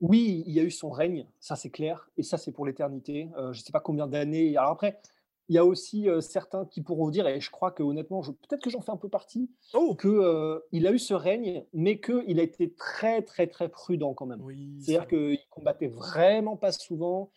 oui, 0.00 0.44
il 0.46 0.54
y 0.54 0.60
a 0.60 0.62
eu 0.62 0.70
son 0.70 0.90
règne, 0.90 1.26
ça 1.38 1.54
c'est 1.54 1.68
clair, 1.68 2.08
et 2.16 2.22
ça 2.22 2.38
c'est 2.38 2.52
pour 2.52 2.64
l'éternité. 2.64 3.28
je 3.36 3.48
ne 3.48 3.52
sais 3.52 3.72
pas 3.72 3.80
combien 3.80 4.06
d'années. 4.06 4.56
Alors 4.56 4.70
après, 4.70 4.98
il 5.48 5.54
y 5.54 5.58
a 5.58 5.64
aussi 5.64 6.08
certains 6.20 6.66
qui 6.66 6.82
pourront 6.82 7.08
dire, 7.08 7.26
et 7.26 7.40
je 7.40 7.50
crois 7.50 7.70
que 7.70 7.82
honnêtement, 7.82 8.20
peut-être 8.20 8.62
que 8.62 8.70
j'en 8.70 8.82
fais 8.82 8.92
un 8.92 8.96
peu 8.96 9.08
partie, 9.08 9.50
oh 9.72 9.96
qu'il 9.96 10.86
a 10.86 10.92
eu 10.92 10.98
ce 10.98 11.14
règne, 11.14 11.64
mais 11.72 12.00
qu'il 12.00 12.38
a 12.38 12.42
été 12.42 12.74
très, 12.74 13.22
très, 13.22 13.46
très 13.46 13.68
prudent 13.68 14.12
quand 14.12 14.26
même. 14.26 14.42
C'est-à-dire 14.78 15.08
qu'il 15.08 15.38
combattait 15.50 15.88
vraiment 15.88 16.56
pas 16.56 16.72
souvent, 16.72 17.30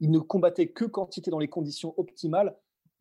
il 0.00 0.10
ne 0.10 0.18
combattait 0.18 0.68
que 0.68 0.84
quand 0.84 1.16
il 1.16 1.20
était 1.20 1.30
dans 1.30 1.38
les 1.38 1.48
conditions 1.48 1.94
optimales, 1.96 2.56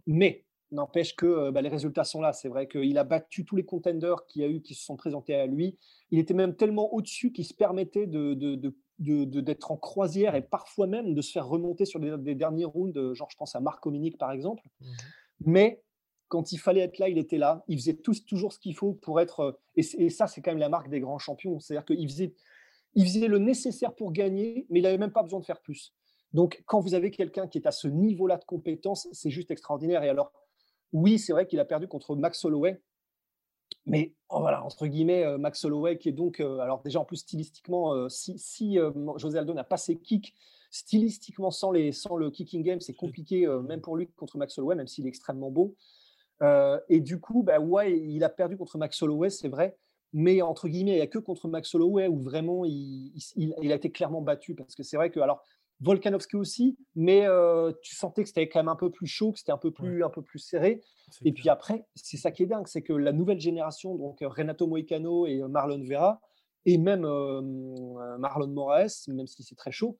mais 0.07 0.45
n'empêche 0.71 1.15
que 1.15 1.51
bah, 1.51 1.61
les 1.61 1.69
résultats 1.69 2.03
sont 2.03 2.21
là. 2.21 2.33
C'est 2.33 2.49
vrai 2.49 2.67
qu'il 2.67 2.97
a 2.97 3.03
battu 3.03 3.45
tous 3.45 3.55
les 3.55 3.65
contenders 3.65 4.25
qui 4.27 4.43
a 4.43 4.47
eu, 4.47 4.61
qui 4.61 4.73
se 4.73 4.83
sont 4.83 4.95
présentés 4.95 5.35
à 5.35 5.45
lui. 5.45 5.77
Il 6.11 6.19
était 6.19 6.33
même 6.33 6.55
tellement 6.55 6.93
au-dessus 6.93 7.31
qu'il 7.31 7.45
se 7.45 7.53
permettait 7.53 8.07
de, 8.07 8.33
de, 8.33 8.55
de 8.55 8.75
d'être 8.99 9.71
en 9.71 9.77
croisière 9.77 10.35
et 10.35 10.41
parfois 10.41 10.87
même 10.87 11.13
de 11.13 11.21
se 11.21 11.31
faire 11.31 11.47
remonter 11.47 11.85
sur 11.85 11.99
des, 11.99 12.35
derniers 12.35 12.65
rounds, 12.65 13.13
genre 13.13 13.29
je 13.29 13.37
pense 13.37 13.55
à 13.55 13.59
Marc 13.59 13.83
Dominique 13.83 14.17
par 14.17 14.31
exemple. 14.31 14.63
Mmh 14.79 14.85
Mais 15.45 15.83
quand 16.27 16.51
il 16.51 16.57
fallait 16.57 16.81
être 16.81 16.97
là, 16.97 17.09
il 17.09 17.17
était 17.17 17.37
là. 17.37 17.63
Il 17.67 17.77
faisait 17.77 17.95
tous, 17.95 18.25
toujours 18.25 18.53
ce 18.53 18.59
qu'il 18.59 18.75
faut 18.75 18.93
pour 18.93 19.19
être. 19.19 19.59
Et, 19.75 20.09
ça, 20.09 20.27
c'est 20.27 20.41
quand 20.41 20.51
même 20.51 20.59
la 20.59 20.69
marque 20.69 20.89
des 20.89 20.99
grands 20.99 21.19
champions. 21.19 21.59
C'est-à-dire 21.59 21.85
qu'il 21.85 22.09
faisait, 22.09 22.33
il 22.95 23.05
faisait 23.05 23.27
le 23.27 23.37
nécessaire 23.37 23.93
pour 23.93 24.11
gagner, 24.11 24.65
mais 24.69 24.79
il 24.79 24.83
n'avait 24.83 24.97
même 24.97 25.11
pas 25.11 25.23
besoin 25.23 25.39
de 25.39 25.45
faire 25.45 25.61
plus. 25.61 25.93
Donc, 26.33 26.63
quand 26.65 26.79
vous 26.79 26.93
avez 26.93 27.11
quelqu'un 27.11 27.47
qui 27.47 27.57
est 27.57 27.67
à 27.67 27.71
ce 27.71 27.87
niveau-là 27.87 28.37
de 28.37 28.45
compétence, 28.45 29.07
c'est 29.11 29.29
juste 29.29 29.51
extraordinaire. 29.51 30.03
Et 30.03 30.09
alors, 30.09 30.33
oui, 30.91 31.19
c'est 31.19 31.31
vrai 31.31 31.45
qu'il 31.45 31.59
a 31.59 31.65
perdu 31.65 31.87
contre 31.87 32.15
Max 32.15 32.43
Holloway, 32.43 32.81
mais 33.85 34.13
oh, 34.29 34.39
voilà, 34.39 34.63
entre 34.63 34.87
guillemets, 34.87 35.23
euh, 35.23 35.37
Max 35.37 35.63
Holloway, 35.63 35.97
qui 35.97 36.09
est 36.09 36.13
donc, 36.13 36.39
euh, 36.39 36.59
alors 36.59 36.81
déjà 36.81 36.99
en 36.99 37.05
plus 37.05 37.17
stylistiquement, 37.17 37.93
euh, 37.93 38.09
si, 38.09 38.37
si 38.39 38.77
José 39.17 39.37
Aldo 39.37 39.53
n'a 39.53 39.63
pas 39.63 39.77
ses 39.77 39.97
kicks, 39.97 40.33
stylistiquement 40.71 41.51
sans, 41.51 41.71
les, 41.71 41.91
sans 41.91 42.17
le 42.17 42.31
kicking 42.31 42.63
game, 42.63 42.81
c'est 42.81 42.95
compliqué 42.95 43.47
même 43.67 43.81
pour 43.81 43.95
lui 43.95 44.07
contre 44.07 44.37
Max 44.37 44.57
Holloway, 44.57 44.75
même 44.75 44.87
s'il 44.87 45.05
est 45.05 45.09
extrêmement 45.09 45.49
bon. 45.49 45.73
et 46.89 46.99
du 46.99 47.19
coup, 47.19 47.43
bah, 47.43 47.59
ouais, 47.59 47.97
il 47.97 48.23
a 48.23 48.29
perdu 48.29 48.57
contre 48.57 48.77
Max 48.77 49.01
Holloway, 49.01 49.29
c'est 49.29 49.47
vrai. 49.47 49.77
Mais 50.11 50.41
entre 50.41 50.67
guillemets, 50.67 50.93
il 50.93 50.95
n'y 50.95 51.01
a 51.01 51.07
que 51.07 51.19
contre 51.19 51.47
Max 51.47 51.73
Holloway 51.75 52.07
où 52.07 52.19
vraiment 52.19 52.63
il, 52.65 53.11
il, 53.35 53.53
il, 53.61 53.71
a 53.71 53.75
été 53.75 53.91
clairement 53.91 54.21
battu. 54.21 54.55
Parce 54.55 54.73
que 54.73 54.81
c'est 54.81 54.95
vrai 54.95 55.09
que, 55.09 55.19
alors, 55.19 55.43
Volkanovski 55.81 56.35
aussi, 56.37 56.77
mais 56.95 57.25
tu 57.81 57.95
sentais 57.95 58.23
que 58.23 58.29
c'était 58.29 58.47
quand 58.47 58.59
même 58.59 58.69
un 58.69 58.75
peu 58.75 58.89
plus 58.89 59.07
chaud, 59.07 59.31
que 59.33 59.39
c'était 59.39 59.51
un 59.51 59.57
peu 59.57 59.71
plus, 59.71 60.03
un 60.03 60.09
peu 60.09 60.21
plus 60.21 60.39
serré. 60.39 60.81
Et 61.23 61.31
puis 61.31 61.49
après, 61.49 61.85
c'est 61.95 62.17
ça 62.17 62.31
qui 62.31 62.43
est 62.43 62.47
dingue, 62.47 62.67
c'est 62.67 62.81
que 62.81 62.93
la 62.93 63.11
nouvelle 63.11 63.39
génération, 63.39 63.95
donc 63.95 64.19
Renato 64.21 64.67
Moicano 64.67 65.25
et 65.27 65.41
Marlon 65.41 65.83
Vera, 65.83 66.21
et 66.65 66.77
même 66.77 67.01
Marlon 68.19 68.47
Moraes, 68.47 69.05
même 69.09 69.27
si 69.27 69.43
c'est 69.43 69.55
très 69.55 69.71
chaud, 69.71 69.97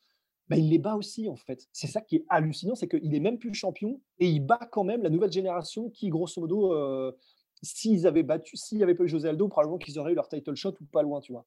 bah, 0.48 0.58
il 0.58 0.70
les 0.70 0.80
bat 0.80 0.96
aussi 0.96 1.28
en 1.28 1.36
fait. 1.36 1.68
C'est 1.72 1.88
ça 1.88 2.02
qui 2.02 2.18
est 2.18 2.26
hallucinant, 2.30 2.76
c'est 2.76 2.88
qu'il 2.88 3.14
est 3.14 3.20
même 3.20 3.38
plus 3.38 3.54
champion 3.54 4.00
et 4.20 4.28
il 4.28 4.40
bat 4.40 4.60
quand 4.72 4.84
même 4.84 5.04
la 5.04 5.10
nouvelle 5.10 5.32
génération 5.32 5.90
qui, 5.90 6.10
grosso 6.10 6.40
modo, 6.40 7.14
s'ils 7.62 8.08
avaient 8.08 8.24
battu, 8.24 8.56
s'il 8.56 8.78
n'y 8.78 8.84
avait 8.84 8.96
pas 8.96 9.04
eu 9.04 9.10
José 9.10 9.30
Aldo, 9.30 9.48
probablement 9.48 9.78
qu'ils 9.78 10.00
auraient 10.00 10.14
eu 10.14 10.16
leur 10.16 10.30
title 10.30 10.56
shot 10.56 10.74
ou 10.82 10.86
pas 10.86 11.04
loin, 11.04 11.20
tu 11.20 11.34
vois. 11.34 11.46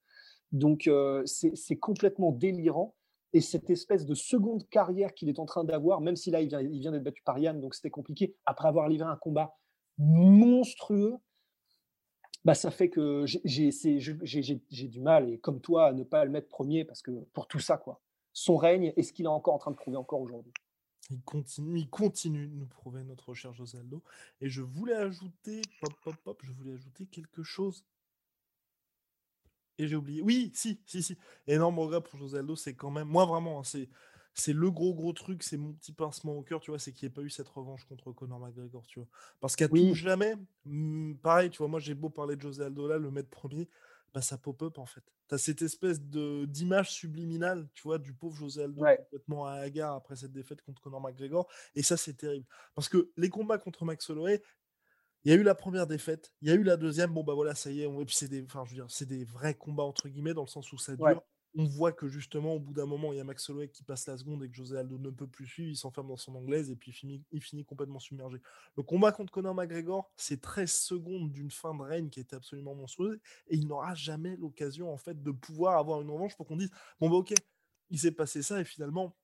Donc 0.51 0.89
c'est 1.25 1.77
complètement 1.77 2.31
délirant 2.31 2.95
et 3.33 3.41
cette 3.41 3.69
espèce 3.69 4.05
de 4.05 4.15
seconde 4.15 4.67
carrière 4.69 5.13
qu'il 5.13 5.29
est 5.29 5.39
en 5.39 5.45
train 5.45 5.63
d'avoir, 5.63 6.01
même 6.01 6.15
si 6.15 6.31
là, 6.31 6.41
il 6.41 6.47
vient, 6.47 6.91
d'être 6.91 7.03
battu 7.03 7.21
par 7.23 7.37
Yann, 7.37 7.59
donc 7.59 7.75
c'était 7.75 7.89
compliqué, 7.89 8.35
après 8.45 8.67
avoir 8.67 8.87
livré 8.87 9.07
un 9.07 9.15
combat 9.17 9.55
monstrueux, 9.97 11.17
bah, 12.45 12.55
ça 12.55 12.71
fait 12.71 12.89
que 12.89 13.25
j'ai 13.25 14.87
du 14.87 15.01
mal, 15.01 15.29
et 15.29 15.39
comme 15.39 15.61
toi, 15.61 15.87
à 15.87 15.93
ne 15.93 16.03
pas 16.03 16.25
le 16.25 16.31
mettre 16.31 16.47
premier, 16.47 16.85
parce 16.85 17.01
que 17.01 17.11
pour 17.33 17.47
tout 17.47 17.59
ça, 17.59 17.77
quoi. 17.77 18.01
Son 18.33 18.57
règne, 18.57 18.93
est 18.95 19.03
ce 19.03 19.11
qu'il 19.11 19.25
est 19.25 19.29
encore 19.29 19.55
en 19.55 19.57
train 19.57 19.71
de 19.71 19.75
prouver 19.75 19.97
encore 19.97 20.21
aujourd'hui. 20.21 20.53
Il 21.09 21.21
continue, 21.23 21.79
il 21.79 21.89
continue 21.89 22.47
de 22.47 22.55
nous 22.55 22.67
prouver 22.67 23.03
notre 23.03 23.33
cher 23.33 23.51
José 23.53 23.79
Aldo. 23.79 24.03
Et 24.41 24.49
je 24.49 24.61
voulais 24.61 24.93
ajouter, 24.93 25.61
je 25.81 26.51
voulais 26.51 26.73
ajouter 26.73 27.07
quelque 27.07 27.41
chose 27.41 27.83
et 29.79 29.87
j'ai 29.87 29.95
oublié. 29.95 30.21
Oui, 30.21 30.51
si, 30.53 30.79
si, 30.85 31.01
si. 31.01 31.17
Énorme 31.47 31.79
regret 31.79 32.01
pour 32.01 32.19
José 32.19 32.39
Aldo, 32.39 32.55
c'est 32.55 32.75
quand 32.75 32.91
même. 32.91 33.07
Moi, 33.07 33.25
vraiment, 33.25 33.59
hein, 33.59 33.63
c'est. 33.63 33.89
C'est 34.35 34.53
le 34.53 34.71
gros 34.71 34.93
gros 34.93 35.11
truc, 35.11 35.43
c'est 35.43 35.57
mon 35.57 35.73
petit 35.73 35.91
pincement 35.91 36.37
au 36.37 36.43
cœur, 36.43 36.61
tu 36.61 36.71
vois, 36.71 36.79
c'est 36.79 36.93
qu'il 36.93 37.07
n'y 37.07 37.11
ait 37.11 37.13
pas 37.13 37.23
eu 37.23 37.29
cette 37.29 37.49
revanche 37.49 37.83
contre 37.85 38.13
Conor 38.13 38.39
McGregor, 38.39 38.85
tu 38.87 38.99
vois. 38.99 39.09
Parce 39.41 39.55
qu'à 39.57 39.67
tout 39.67 39.93
jamais, 39.95 40.35
mmh, 40.65 41.15
pareil, 41.15 41.49
tu 41.49 41.57
vois, 41.57 41.67
moi 41.67 41.79
j'ai 41.79 41.95
beau 41.95 42.09
parler 42.09 42.37
de 42.37 42.41
José 42.41 42.63
Aldo 42.63 42.87
là, 42.87 42.97
le 42.97 43.11
mettre 43.11 43.29
premier, 43.29 43.67
bah 44.13 44.21
ça 44.21 44.37
pop-up 44.37 44.77
en 44.77 44.85
fait. 44.85 45.03
Tu 45.27 45.35
as 45.35 45.39
cette 45.39 45.61
espèce 45.61 45.99
de 45.99 46.45
d'image 46.45 46.91
subliminale, 46.91 47.67
tu 47.73 47.81
vois, 47.83 47.97
du 47.97 48.13
pauvre 48.13 48.35
José 48.35 48.63
Aldo 48.63 48.81
complètement 48.81 49.45
à 49.45 49.53
Agar 49.53 49.95
après 49.95 50.15
cette 50.15 50.31
défaite 50.31 50.61
contre 50.61 50.81
Conor 50.81 51.01
McGregor, 51.01 51.49
et 51.75 51.83
ça 51.83 51.97
c'est 51.97 52.13
terrible. 52.13 52.45
Parce 52.75 52.87
que 52.87 53.11
les 53.17 53.29
combats 53.29 53.57
contre 53.57 53.83
Max 53.83 54.09
Holloway, 54.09 54.41
il 55.25 55.31
y 55.31 55.35
a 55.35 55.37
eu 55.37 55.43
la 55.43 55.55
première 55.55 55.87
défaite, 55.87 56.33
il 56.41 56.47
y 56.49 56.51
a 56.51 56.55
eu 56.55 56.63
la 56.63 56.77
deuxième, 56.77 57.13
bon 57.13 57.23
bah 57.23 57.33
voilà, 57.33 57.55
ça 57.55 57.71
y 57.71 57.81
est, 57.81 57.87
on... 57.87 58.01
et 58.01 58.05
puis 58.05 58.15
c'est 58.15 58.27
des, 58.29 58.43
enfin, 58.43 58.63
je 58.65 58.71
veux 58.71 58.75
dire, 58.75 58.85
c'est 58.89 59.05
des 59.07 59.23
vrais 59.25 59.53
combats 59.55 59.83
entre 59.83 60.07
guillemets 60.09 60.33
dans 60.33 60.43
le 60.43 60.47
sens 60.47 60.71
où 60.71 60.77
ça 60.77 60.95
dure. 60.95 61.21
On 61.55 61.65
voit 61.65 61.91
que 61.91 62.07
justement, 62.07 62.53
au 62.53 62.59
bout 62.59 62.73
d'un 62.73 62.85
moment, 62.85 63.11
il 63.11 63.17
y 63.17 63.19
a 63.19 63.23
Max 63.23 63.49
Holloway 63.49 63.69
qui 63.69 63.83
passe 63.83 64.05
la 64.07 64.17
seconde 64.17 64.43
et 64.43 64.49
que 64.49 64.55
José 64.55 64.77
Aldo 64.77 64.99
ne 64.99 65.09
peut 65.09 65.25
plus 65.27 65.47
suivre, 65.47 65.69
il 65.71 65.75
s'enferme 65.75 66.07
dans 66.07 66.15
son 66.15 66.35
anglaise 66.35 66.69
et 66.69 66.75
puis 66.75 66.91
il 66.91 66.93
finit, 66.93 67.23
il 67.31 67.41
finit 67.41 67.65
complètement 67.65 67.97
submergé. 67.99 68.37
Le 68.77 68.83
combat 68.83 69.11
contre 69.11 69.31
Conor 69.31 69.55
McGregor, 69.55 70.11
c'est 70.15 70.41
13 70.41 70.71
secondes 70.71 71.31
d'une 71.31 71.49
fin 71.49 71.73
de 71.73 71.81
règne 71.81 72.09
qui 72.09 72.19
était 72.19 72.35
absolument 72.35 72.75
monstrueuse 72.75 73.19
et 73.47 73.55
il 73.57 73.67
n'aura 73.67 73.95
jamais 73.95 74.35
l'occasion 74.37 74.93
en 74.93 74.97
fait 74.97 75.23
de 75.23 75.31
pouvoir 75.31 75.79
avoir 75.79 76.01
une 76.01 76.11
revanche 76.11 76.37
pour 76.37 76.45
qu'on 76.45 76.57
dise 76.57 76.69
bon 76.99 77.09
bah 77.09 77.15
ok, 77.15 77.33
il 77.89 77.99
s'est 77.99 78.11
passé 78.11 78.43
ça 78.43 78.61
et 78.61 78.65
finalement 78.65 79.15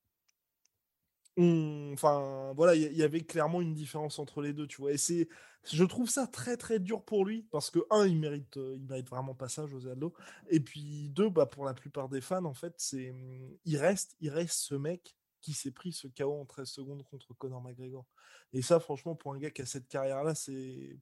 enfin 1.38 2.54
voilà, 2.56 2.76
il 2.76 2.98
y, 2.98 3.04
avait 3.04 3.22
clairement 3.22 3.62
une 3.62 3.74
différence 3.74 4.20
entre 4.20 4.42
les 4.42 4.54
deux, 4.54 4.68
tu 4.68 4.82
vois. 4.82 4.94
Et 4.94 4.98
c'est, 4.98 5.28
je 5.64 5.84
trouve 5.84 6.10
ça 6.10 6.28
très 6.28 6.56
très 6.56 6.80
dur 6.80 7.04
pour 7.04 7.26
lui 7.26 7.44
parce 7.52 7.70
que 7.72 7.80
un, 7.90 8.06
il 8.06 8.18
mérite, 8.18 8.58
euh, 8.58 8.76
il 8.78 8.86
mérite 8.86 9.10
vraiment 9.10 9.36
pas 9.36 9.50
ça, 9.50 9.66
José 9.68 9.92
Aldo. 9.92 10.14
Et 10.50 10.60
puis 10.60 11.10
deux, 11.10 11.30
bah 11.30 11.46
pour 11.46 11.66
la 11.66 11.74
plupart 11.74 12.08
des 12.08 12.22
fans, 12.22 12.46
en 12.46 12.54
fait, 12.54 12.74
c'est, 12.78 13.12
mmh, 13.12 13.58
il 13.66 13.78
reste, 13.78 14.16
il 14.22 14.30
reste 14.30 14.60
ce 14.60 14.76
mec 14.76 15.16
qui 15.42 15.54
s'est 15.54 15.72
pris 15.72 15.92
ce 15.92 16.08
chaos 16.08 16.40
en 16.40 16.46
13 16.46 16.68
secondes 16.68 17.04
contre 17.04 17.34
Conor 17.34 17.62
McGregor. 17.62 18.06
Et 18.54 18.62
ça, 18.62 18.80
franchement, 18.80 19.16
pour 19.16 19.34
un 19.34 19.38
gars 19.38 19.52
qui 19.52 19.62
a 19.62 19.66
cette 19.66 19.88
carrière-là, 19.88 20.36
c'est, 20.36 20.98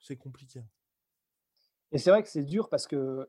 c'est 0.00 0.16
compliqué. 0.16 0.62
Et 1.92 1.98
c'est 1.98 2.10
vrai 2.10 2.22
que 2.22 2.28
c'est 2.28 2.42
dur 2.42 2.68
parce 2.68 2.86
que 2.88 3.26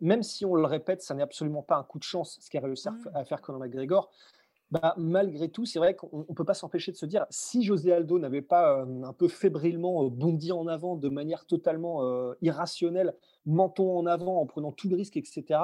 même 0.00 0.22
si 0.22 0.44
on 0.44 0.54
le 0.54 0.66
répète, 0.66 1.02
ça 1.02 1.14
n'est 1.14 1.22
absolument 1.22 1.62
pas 1.62 1.76
un 1.76 1.84
coup 1.84 1.98
de 1.98 2.04
chance 2.04 2.38
ce 2.40 2.50
qu'a 2.50 2.60
réussi 2.60 2.90
mmh. 2.90 3.10
à 3.14 3.24
faire 3.24 3.40
Conor 3.40 3.60
McGregor. 3.60 4.12
Bah, 4.70 4.94
malgré 4.98 5.48
tout, 5.48 5.64
c'est 5.64 5.78
vrai 5.78 5.96
qu'on 5.96 6.26
ne 6.28 6.34
peut 6.34 6.44
pas 6.44 6.52
s'empêcher 6.52 6.92
de 6.92 6.96
se 6.96 7.06
dire, 7.06 7.24
si 7.30 7.62
José 7.62 7.90
Aldo 7.90 8.18
n'avait 8.18 8.42
pas 8.42 8.82
un 8.82 9.12
peu 9.14 9.26
fébrilement 9.26 10.04
bondi 10.08 10.52
en 10.52 10.66
avant 10.66 10.96
de 10.96 11.08
manière 11.08 11.46
totalement 11.46 12.34
irrationnelle, 12.42 13.14
menton 13.46 13.96
en 13.96 14.04
avant 14.04 14.40
en 14.42 14.46
prenant 14.46 14.72
tout 14.72 14.90
le 14.90 14.96
risque, 14.96 15.16
etc., 15.16 15.60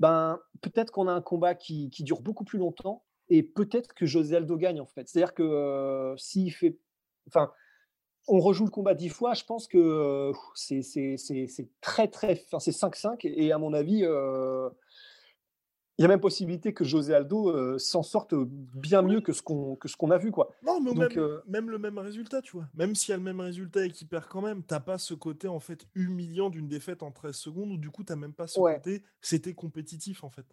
ben, 0.00 0.40
peut-être 0.62 0.90
qu'on 0.90 1.06
a 1.06 1.12
un 1.12 1.20
combat 1.20 1.54
qui, 1.54 1.90
dure 2.00 2.22
beaucoup 2.22 2.42
plus 2.42 2.58
longtemps 2.58 3.04
et 3.28 3.44
peut-être 3.44 3.94
que 3.94 4.04
José 4.04 4.36
Aldo 4.36 4.56
gagne 4.56 4.80
en 4.80 4.86
fait. 4.86 5.08
C'est-à-dire 5.08 5.32
que 5.32 6.14
s'il 6.18 6.52
fait. 6.52 6.76
Enfin, 7.28 7.52
on 8.26 8.40
rejoue 8.40 8.64
le 8.64 8.70
combat 8.70 8.94
dix 8.94 9.10
fois, 9.10 9.34
je 9.34 9.44
pense 9.44 9.68
que 9.68 10.32
c'est 10.56 11.68
très, 11.80 12.08
très. 12.08 12.42
Enfin, 12.46 12.58
c'est 12.58 12.72
5-5 12.72 13.20
et 13.22 13.52
à 13.52 13.58
mon 13.58 13.72
avis 13.72 14.04
il 16.02 16.06
y 16.06 16.06
a 16.06 16.08
même 16.08 16.20
possibilité 16.20 16.74
que 16.74 16.82
José 16.82 17.14
Aldo 17.14 17.50
euh, 17.50 17.78
s'en 17.78 18.02
sorte 18.02 18.34
bien 18.34 19.02
mieux 19.02 19.20
que 19.20 19.32
ce 19.32 19.40
qu'on 19.40 19.76
que 19.76 19.86
ce 19.86 19.96
qu'on 19.96 20.10
a 20.10 20.18
vu 20.18 20.32
quoi. 20.32 20.50
Non 20.66 20.80
mais 20.80 20.92
même, 20.94 21.08
euh, 21.16 21.40
même, 21.46 21.70
le 21.70 21.78
même 21.78 21.96
résultat 21.96 22.42
tu 22.42 22.56
vois. 22.56 22.68
Même 22.74 22.96
s'il 22.96 23.10
y 23.10 23.14
a 23.14 23.18
le 23.18 23.22
même 23.22 23.38
résultat 23.38 23.86
et 23.86 23.90
qu'il 23.92 24.08
perd 24.08 24.26
quand 24.26 24.42
même, 24.42 24.64
t'as 24.64 24.80
pas 24.80 24.98
ce 24.98 25.14
côté 25.14 25.46
en 25.46 25.60
fait 25.60 25.86
humiliant 25.94 26.50
d'une 26.50 26.66
défaite 26.66 27.04
en 27.04 27.12
13 27.12 27.36
secondes 27.36 27.70
où 27.70 27.76
du 27.76 27.90
coup 27.90 28.02
t'as 28.02 28.16
même 28.16 28.32
pas 28.32 28.48
ce 28.48 28.58
côté 28.58 29.04
c'était 29.20 29.54
compétitif 29.54 30.24
en 30.24 30.30
fait. 30.30 30.46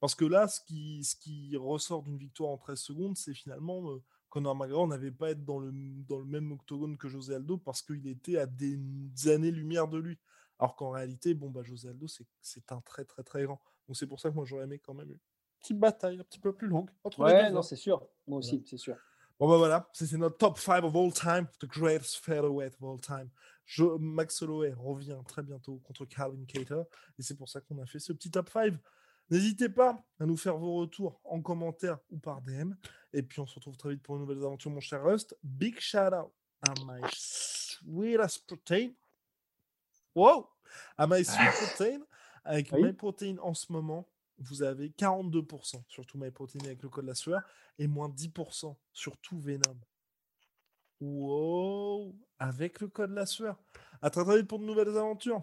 Parce 0.00 0.14
que 0.14 0.24
là, 0.24 0.48
ce 0.48 0.60
qui, 0.60 1.04
ce 1.04 1.16
qui 1.16 1.54
ressort 1.56 2.02
d'une 2.02 2.16
victoire 2.18 2.50
en 2.50 2.56
13 2.56 2.78
secondes, 2.78 3.16
c'est 3.18 3.34
finalement 3.34 3.90
euh, 3.90 4.02
Conor 4.30 4.56
McGregor 4.56 4.88
n'avait 4.88 5.10
pas 5.10 5.32
être 5.32 5.44
dans 5.44 5.58
le, 5.58 5.70
dans 6.08 6.18
le 6.18 6.24
même 6.24 6.50
octogone 6.50 6.96
que 6.96 7.08
José 7.08 7.34
Aldo 7.34 7.58
parce 7.58 7.82
qu'il 7.82 8.06
était 8.06 8.38
à 8.38 8.46
des 8.46 8.78
années-lumière 9.26 9.86
de 9.86 9.98
lui. 9.98 10.18
Alors 10.58 10.76
qu'en 10.76 10.90
réalité, 10.90 11.34
bon, 11.34 11.50
bah, 11.50 11.62
José 11.62 11.90
Aldo, 11.90 12.06
c'est 12.40 12.72
un 12.72 12.80
très 12.80 13.04
très 13.04 13.22
très 13.22 13.44
grand. 13.44 13.60
Donc 13.86 13.96
c'est 13.96 14.06
pour 14.06 14.20
ça 14.20 14.30
que 14.30 14.34
moi 14.34 14.44
j'aurais 14.44 14.64
aimé 14.64 14.78
quand 14.78 14.94
même 14.94 15.10
une 15.10 15.18
petite 15.60 15.78
bataille 15.78 16.18
un 16.20 16.24
petit 16.24 16.38
peu 16.38 16.52
plus 16.52 16.68
longue. 16.68 16.90
Entre 17.04 17.20
ouais, 17.20 17.50
non, 17.50 17.62
c'est 17.62 17.76
sûr. 17.76 18.06
Moi 18.26 18.38
aussi, 18.38 18.62
c'est 18.66 18.76
sûr. 18.76 18.96
Bon, 19.38 19.48
bah 19.48 19.56
voilà, 19.56 19.88
c'est 19.92 20.12
notre 20.12 20.38
top 20.38 20.58
5 20.58 20.84
of 20.84 20.94
all 20.94 21.12
time, 21.12 21.48
the 21.58 21.66
greatest 21.66 22.18
featherweight 22.18 22.74
of 22.80 22.88
all 22.88 23.00
time. 23.00 23.28
Je, 23.64 23.82
Max 23.82 24.40
Holloway 24.42 24.72
revient 24.76 25.18
très 25.26 25.42
bientôt 25.42 25.80
contre 25.82 26.04
Calvin 26.04 26.44
Cater, 26.46 26.82
et 27.18 27.22
c'est 27.22 27.34
pour 27.36 27.48
ça 27.48 27.60
qu'on 27.60 27.78
a 27.78 27.86
fait 27.86 27.98
ce 27.98 28.12
petit 28.12 28.30
top 28.30 28.48
5. 28.48 28.74
N'hésitez 29.30 29.68
pas 29.68 30.04
à 30.20 30.26
nous 30.26 30.36
faire 30.36 30.56
vos 30.56 30.74
retours 30.76 31.20
en 31.24 31.40
commentaire 31.40 31.98
ou 32.10 32.18
par 32.18 32.42
DM. 32.42 32.74
Et 33.12 33.22
puis 33.22 33.40
on 33.40 33.46
se 33.46 33.54
retrouve 33.54 33.76
très 33.76 33.90
vite 33.90 34.02
pour 34.02 34.16
une 34.16 34.22
nouvelle 34.22 34.38
aventure, 34.38 34.70
mon 34.70 34.80
cher 34.80 35.02
Rust. 35.02 35.36
Big 35.42 35.80
shout 35.80 36.12
out 36.12 36.30
à 36.62 36.74
my 36.84 37.00
sweetest 37.10 38.46
protein. 38.46 38.90
Wow! 40.14 40.48
À 40.98 41.06
my 41.06 41.24
sweet 41.24 41.50
protein. 41.76 42.00
Avec 42.44 42.72
oui. 42.72 42.82
MyProtein 42.82 43.36
en 43.42 43.54
ce 43.54 43.72
moment, 43.72 44.08
vous 44.38 44.62
avez 44.62 44.88
42% 44.90 45.82
sur 45.88 46.06
tout 46.06 46.18
MyProtein 46.18 46.60
avec 46.64 46.82
le 46.82 46.88
code 46.88 47.06
la 47.06 47.14
sueur 47.14 47.42
et 47.78 47.86
moins 47.86 48.08
10% 48.08 48.76
sur 48.92 49.16
tout 49.18 49.38
Venom. 49.38 49.78
Wow! 51.00 52.14
Avec 52.38 52.80
le 52.80 52.88
code 52.88 53.12
la 53.12 53.26
sueur. 53.26 53.58
À 54.02 54.10
très 54.10 54.24
très 54.24 54.38
vite 54.38 54.48
pour 54.48 54.58
de 54.58 54.64
nouvelles 54.64 54.96
aventures. 54.96 55.42